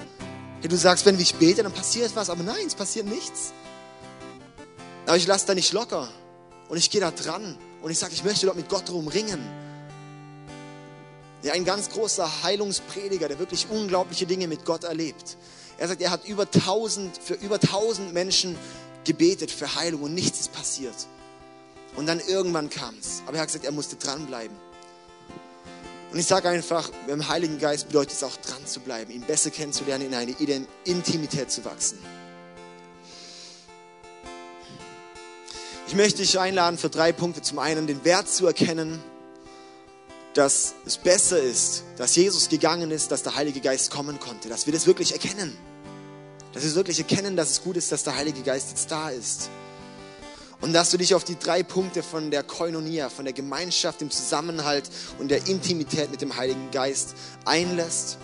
Hey, 0.61 0.69
du 0.69 0.77
sagst, 0.77 1.05
wenn 1.07 1.19
ich 1.19 1.33
bete, 1.35 1.63
dann 1.63 1.71
passiert 1.71 2.15
was, 2.15 2.29
aber 2.29 2.43
nein, 2.43 2.67
es 2.67 2.75
passiert 2.75 3.07
nichts. 3.07 3.53
Aber 5.07 5.17
ich 5.17 5.25
lasse 5.25 5.47
da 5.47 5.55
nicht 5.55 5.73
locker 5.73 6.07
und 6.69 6.77
ich 6.77 6.91
gehe 6.91 7.01
da 7.01 7.09
dran 7.09 7.57
und 7.81 7.89
ich 7.89 7.97
sage, 7.97 8.13
ich 8.13 8.23
möchte 8.23 8.45
dort 8.45 8.57
mit 8.57 8.69
Gott 8.69 8.87
drum 8.87 9.07
ringen. 9.07 9.39
Ja, 11.45 11.53
ein 11.53 11.63
ganz 11.63 11.91
großer 11.91 12.41
Heilungsprediger, 12.41 13.27
der 13.27 13.37
wirklich 13.37 13.67
unglaubliche 13.69 14.25
Dinge 14.25 14.47
mit 14.47 14.65
Gott 14.65 14.83
erlebt. 14.83 15.37
Er 15.77 15.87
sagt, 15.87 16.01
er 16.01 16.09
hat 16.09 16.25
über 16.25 16.49
tausend, 16.49 17.19
für 17.23 17.35
über 17.35 17.59
tausend 17.59 18.13
Menschen 18.13 18.57
gebetet 19.03 19.51
für 19.51 19.75
Heilung 19.75 20.01
und 20.01 20.15
nichts 20.15 20.39
ist 20.39 20.53
passiert. 20.53 20.95
Und 21.95 22.07
dann 22.07 22.19
irgendwann 22.19 22.71
kam 22.71 22.95
es. 22.99 23.21
Aber 23.27 23.35
er 23.35 23.41
hat 23.41 23.49
gesagt, 23.49 23.63
er 23.63 23.71
musste 23.71 23.95
dranbleiben. 23.95 24.57
Und 26.11 26.17
ich 26.17 26.25
sage 26.25 26.49
einfach, 26.49 26.89
beim 27.07 27.27
Heiligen 27.27 27.59
Geist 27.59 27.89
bedeutet 27.89 28.13
es 28.13 28.23
auch 28.23 28.37
dran 28.37 28.65
zu 28.65 28.79
bleiben, 28.79 29.11
ihn 29.11 29.21
besser 29.21 29.51
kennenzulernen, 29.51 30.07
in 30.07 30.15
eine 30.15 30.33
Intimität 30.83 31.51
zu 31.51 31.63
wachsen. 31.63 31.99
Ich 35.87 35.93
möchte 35.93 36.23
dich 36.23 36.39
einladen 36.39 36.79
für 36.79 36.89
drei 36.89 37.11
Punkte. 37.11 37.43
Zum 37.43 37.59
einen 37.59 37.85
den 37.85 38.03
Wert 38.03 38.29
zu 38.29 38.47
erkennen, 38.47 38.99
dass 40.35 40.75
es 40.85 40.97
besser 40.97 41.39
ist, 41.39 41.83
dass 41.97 42.15
Jesus 42.15 42.49
gegangen 42.49 42.91
ist, 42.91 43.09
dass 43.09 43.23
der 43.23 43.35
Heilige 43.35 43.61
Geist 43.61 43.89
kommen 43.89 44.19
konnte, 44.19 44.49
dass 44.49 44.65
wir 44.65 44.73
das 44.73 44.85
wirklich 44.85 45.13
erkennen. 45.13 45.57
Dass 46.53 46.63
wir 46.63 46.75
wirklich 46.75 46.99
erkennen, 46.99 47.37
dass 47.37 47.51
es 47.51 47.63
gut 47.63 47.77
ist, 47.77 47.91
dass 47.91 48.03
der 48.03 48.15
Heilige 48.15 48.41
Geist 48.41 48.69
jetzt 48.69 48.91
da 48.91 49.09
ist. 49.09 49.49
Und 50.59 50.73
dass 50.73 50.91
du 50.91 50.97
dich 50.97 51.15
auf 51.15 51.23
die 51.23 51.39
drei 51.39 51.63
Punkte 51.63 52.03
von 52.03 52.31
der 52.31 52.43
Koinonia, 52.43 53.09
von 53.09 53.23
der 53.23 53.33
Gemeinschaft, 53.33 54.01
dem 54.01 54.11
Zusammenhalt 54.11 54.89
und 55.19 55.29
der 55.29 55.47
Intimität 55.47 56.11
mit 56.11 56.21
dem 56.21 56.35
Heiligen 56.35 56.69
Geist 56.71 57.15
einlässt. 57.45 58.17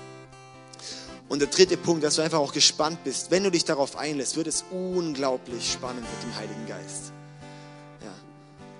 Und 1.30 1.39
der 1.39 1.47
dritte 1.47 1.78
Punkt, 1.78 2.04
dass 2.04 2.15
du 2.15 2.21
einfach 2.21 2.39
auch 2.39 2.52
gespannt 2.52 3.06
bist. 3.06 3.32
Wenn 3.32 3.43
du 3.43 3.52
dich 3.52 3.63
darauf 3.63 3.95
einlässt, 3.95 4.36
wird 4.36 4.47
es 4.47 4.65
unglaublich 4.69 5.71
spannend 5.71 6.04
mit 6.04 6.24
dem 6.24 6.36
Heiligen 6.36 6.67
Geist. 6.67 7.13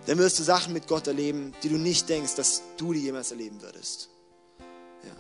Dann 0.08 0.18
wirst 0.18 0.40
du 0.40 0.44
Sachen 0.44 0.74
mit 0.74 0.88
Gott 0.88 1.08
erleben, 1.08 1.54
die 1.64 1.70
du 1.70 1.78
nicht 1.78 2.10
denkst, 2.10 2.36
dass 2.36 2.64
du 2.78 2.94
die 2.94 3.02
jemals 3.02 3.32
erleben 3.32 3.62
würdest. 3.62 4.10
Ja. 5.04 5.16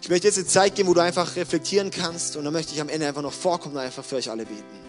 Ich 0.00 0.08
möchte 0.08 0.28
jetzt 0.28 0.38
eine 0.38 0.46
Zeit 0.46 0.76
geben, 0.76 0.88
wo 0.88 0.94
du 0.94 1.02
einfach 1.02 1.36
reflektieren 1.36 1.90
kannst 1.90 2.36
und 2.36 2.44
dann 2.44 2.52
möchte 2.52 2.74
ich 2.74 2.80
am 2.80 2.88
Ende 2.88 3.08
einfach 3.08 3.22
noch 3.22 3.32
vorkommen 3.32 3.74
und 3.74 3.80
einfach 3.80 4.04
für 4.04 4.16
euch 4.16 4.30
alle 4.30 4.46
beten. 4.46 4.87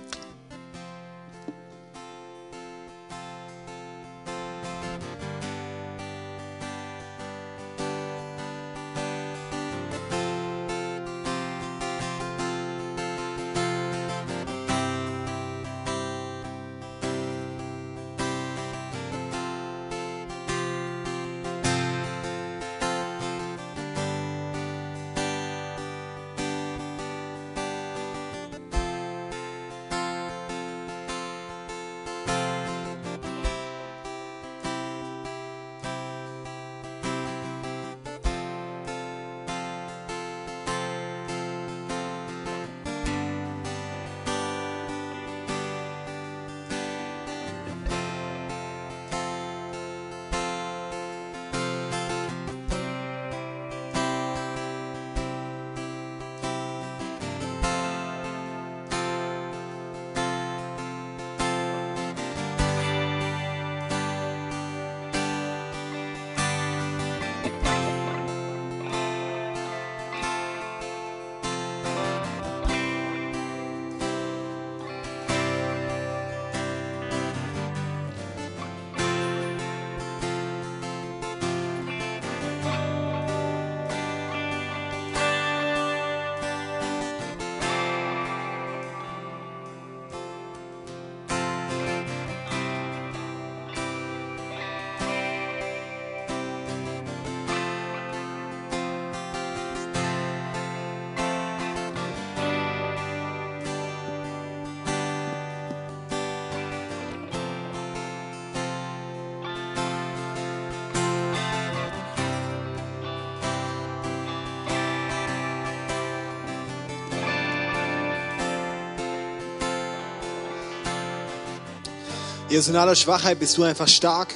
Jesus, 122.49 122.69
in 122.69 122.75
aller 122.77 122.95
Schwachheit 122.95 123.39
bist 123.39 123.55
du 123.59 123.63
einfach 123.63 123.87
stark. 123.87 124.33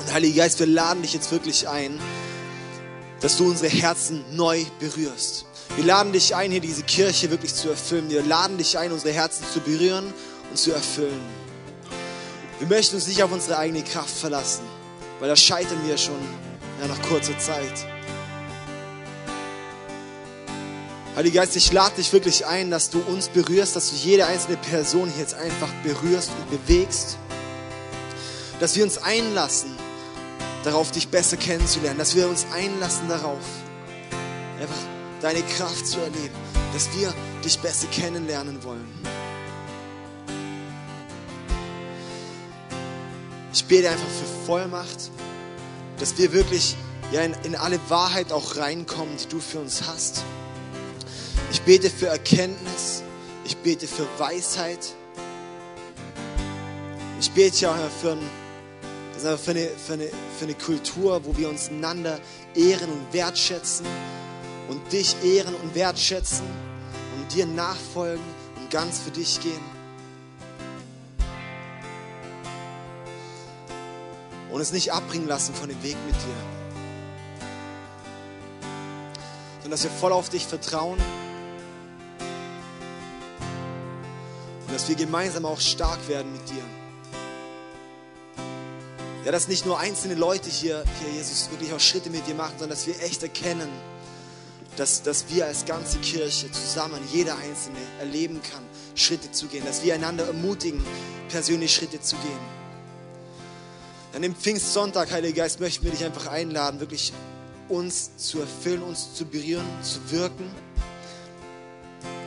Und 0.00 0.14
Heiliger 0.14 0.44
Geist, 0.44 0.58
wir 0.58 0.66
laden 0.66 1.02
dich 1.02 1.12
jetzt 1.12 1.30
wirklich 1.30 1.68
ein, 1.68 2.00
dass 3.20 3.36
du 3.36 3.46
unsere 3.46 3.68
Herzen 3.68 4.24
neu 4.34 4.64
berührst. 4.80 5.44
Wir 5.76 5.84
laden 5.84 6.14
dich 6.14 6.34
ein, 6.34 6.50
hier 6.50 6.62
diese 6.62 6.82
Kirche 6.82 7.30
wirklich 7.30 7.54
zu 7.54 7.68
erfüllen. 7.68 8.08
Wir 8.08 8.22
laden 8.22 8.56
dich 8.56 8.78
ein, 8.78 8.90
unsere 8.90 9.12
Herzen 9.12 9.44
zu 9.52 9.60
berühren 9.60 10.14
und 10.48 10.56
zu 10.56 10.72
erfüllen. 10.72 11.20
Wir 12.58 12.68
möchten 12.68 12.96
uns 12.96 13.06
nicht 13.06 13.22
auf 13.22 13.30
unsere 13.30 13.58
eigene 13.58 13.84
Kraft 13.84 14.16
verlassen, 14.16 14.64
weil 15.20 15.28
da 15.28 15.36
scheitern 15.36 15.86
wir 15.86 15.98
schon 15.98 16.16
ja, 16.80 16.88
nach 16.88 17.02
kurzer 17.02 17.38
Zeit. 17.38 17.86
Heiliger 21.16 21.42
Geist, 21.42 21.54
ich 21.56 21.70
lade 21.70 21.96
dich 21.96 22.10
wirklich 22.14 22.46
ein, 22.46 22.70
dass 22.70 22.88
du 22.88 23.00
uns 23.00 23.28
berührst, 23.28 23.76
dass 23.76 23.90
du 23.90 23.96
jede 23.96 24.24
einzelne 24.24 24.56
Person 24.56 25.10
hier 25.10 25.20
jetzt 25.20 25.34
einfach 25.34 25.70
berührst 25.82 26.30
und 26.30 26.66
bewegst 26.66 27.18
dass 28.60 28.76
wir 28.76 28.84
uns 28.84 28.98
einlassen, 28.98 29.76
darauf 30.64 30.90
dich 30.90 31.08
besser 31.08 31.36
kennenzulernen, 31.36 31.98
dass 31.98 32.14
wir 32.14 32.28
uns 32.28 32.46
einlassen 32.52 33.08
darauf, 33.08 33.44
einfach 34.60 34.76
deine 35.20 35.42
Kraft 35.42 35.86
zu 35.86 36.00
erleben, 36.00 36.34
dass 36.72 36.88
wir 36.96 37.12
dich 37.44 37.58
besser 37.60 37.86
kennenlernen 37.88 38.62
wollen. 38.64 38.88
Ich 43.52 43.64
bete 43.64 43.88
einfach 43.90 44.06
für 44.06 44.46
Vollmacht, 44.46 45.10
dass 45.98 46.18
wir 46.18 46.32
wirklich 46.32 46.76
ja, 47.12 47.22
in, 47.22 47.34
in 47.44 47.54
alle 47.54 47.78
Wahrheit 47.88 48.32
auch 48.32 48.56
reinkommen, 48.56 49.16
die 49.16 49.28
du 49.28 49.40
für 49.40 49.60
uns 49.60 49.82
hast. 49.86 50.22
Ich 51.52 51.62
bete 51.62 51.88
für 51.88 52.08
Erkenntnis, 52.08 53.02
ich 53.44 53.56
bete 53.58 53.86
für 53.86 54.06
Weisheit. 54.18 54.94
Ich 57.20 57.30
bete 57.30 57.56
ja 57.56 57.74
für 58.00 58.12
ein 58.12 58.45
das 59.16 59.22
ist 59.22 59.28
aber 59.28 59.38
für 59.38 59.52
eine, 59.52 59.66
für, 59.68 59.94
eine, 59.94 60.10
für 60.38 60.44
eine 60.44 60.54
Kultur, 60.54 61.24
wo 61.24 61.34
wir 61.38 61.48
uns 61.48 61.70
einander 61.70 62.20
ehren 62.54 62.90
und 62.90 63.14
wertschätzen 63.14 63.86
und 64.68 64.92
dich 64.92 65.16
ehren 65.24 65.54
und 65.54 65.74
wertschätzen 65.74 66.44
und 67.16 67.34
dir 67.34 67.46
nachfolgen 67.46 68.22
und 68.56 68.70
ganz 68.70 68.98
für 68.98 69.10
dich 69.10 69.40
gehen. 69.40 69.64
Und 74.52 74.60
es 74.60 74.72
nicht 74.72 74.92
abbringen 74.92 75.26
lassen 75.26 75.54
von 75.54 75.70
dem 75.70 75.82
Weg 75.82 75.96
mit 76.06 76.14
dir. 76.14 76.36
Sondern 79.62 79.70
dass 79.70 79.84
wir 79.84 79.90
voll 79.92 80.12
auf 80.12 80.28
dich 80.28 80.46
vertrauen. 80.46 80.98
Und 84.60 84.74
dass 84.74 84.82
dass 84.82 84.90
wir 84.90 84.96
gemeinsam 84.96 85.46
auch 85.46 85.58
stark 85.58 86.06
werden 86.06 86.30
mit 86.34 86.50
dir. 86.50 86.85
Ja, 89.26 89.32
dass 89.32 89.48
nicht 89.48 89.66
nur 89.66 89.80
einzelne 89.80 90.14
Leute 90.14 90.48
hier, 90.48 90.84
hier, 91.00 91.12
Jesus, 91.12 91.50
wirklich 91.50 91.72
auch 91.72 91.80
Schritte 91.80 92.10
mit 92.10 92.28
dir 92.28 92.36
machen, 92.36 92.52
sondern 92.60 92.78
dass 92.78 92.86
wir 92.86 93.02
echt 93.02 93.24
erkennen, 93.24 93.68
dass, 94.76 95.02
dass 95.02 95.24
wir 95.28 95.46
als 95.46 95.64
ganze 95.64 95.98
Kirche 95.98 96.48
zusammen, 96.52 97.00
jeder 97.12 97.36
Einzelne, 97.36 97.78
erleben 97.98 98.40
kann, 98.40 98.62
Schritte 98.94 99.32
zu 99.32 99.48
gehen, 99.48 99.64
dass 99.64 99.82
wir 99.82 99.96
einander 99.96 100.28
ermutigen, 100.28 100.80
persönlich 101.28 101.74
Schritte 101.74 102.00
zu 102.00 102.14
gehen. 102.14 102.38
An 104.14 104.22
dem 104.22 104.36
Pfingstsonntag, 104.36 105.10
Heiliger 105.10 105.42
Geist, 105.42 105.58
möchten 105.58 105.84
wir 105.84 105.90
dich 105.90 106.04
einfach 106.04 106.28
einladen, 106.28 106.78
wirklich 106.78 107.12
uns 107.68 108.16
zu 108.18 108.38
erfüllen, 108.38 108.84
uns 108.84 109.12
zu 109.14 109.24
berühren, 109.24 109.66
zu 109.82 110.08
wirken, 110.12 110.48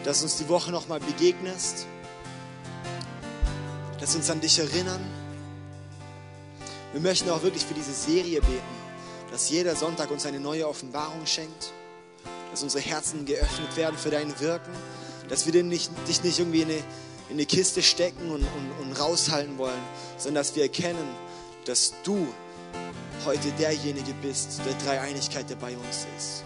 dass 0.03 0.21
uns 0.21 0.35
die 0.35 0.49
Woche 0.49 0.69
nochmal 0.71 0.99
begegnest, 0.99 1.85
dass 4.01 4.15
uns 4.15 4.29
an 4.29 4.41
dich 4.41 4.59
erinnern. 4.59 4.99
Wir 6.91 7.01
möchten 7.01 7.29
auch 7.29 7.43
wirklich 7.43 7.63
für 7.63 7.75
diese 7.75 7.93
Serie 7.93 8.41
beten, 8.41 8.79
dass 9.31 9.49
jeder 9.49 9.75
Sonntag 9.75 10.09
uns 10.09 10.25
eine 10.25 10.39
neue 10.39 10.67
Offenbarung 10.67 11.25
schenkt, 11.25 11.71
dass 12.51 12.63
unsere 12.63 12.83
Herzen 12.83 13.25
geöffnet 13.25 13.77
werden 13.77 13.97
für 13.97 14.09
dein 14.09 14.39
Wirken, 14.39 14.73
dass 15.27 15.45
wir 15.45 15.53
dich 15.53 16.23
nicht 16.23 16.39
irgendwie 16.39 16.61
in 16.61 16.69
eine, 16.69 16.77
in 17.29 17.33
eine 17.35 17.45
Kiste 17.45 17.83
stecken 17.83 18.31
und, 18.31 18.41
und, 18.41 18.71
und 18.81 18.99
raushalten 18.99 19.57
wollen, 19.59 19.81
sondern 20.17 20.41
dass 20.43 20.55
wir 20.55 20.63
erkennen, 20.63 21.07
dass 21.65 21.93
du 22.03 22.27
heute 23.25 23.51
derjenige 23.59 24.13
bist, 24.23 24.59
der 24.65 24.73
Dreieinigkeit, 24.85 25.47
der 25.49 25.57
bei 25.57 25.75
uns 25.77 26.07
ist. 26.17 26.43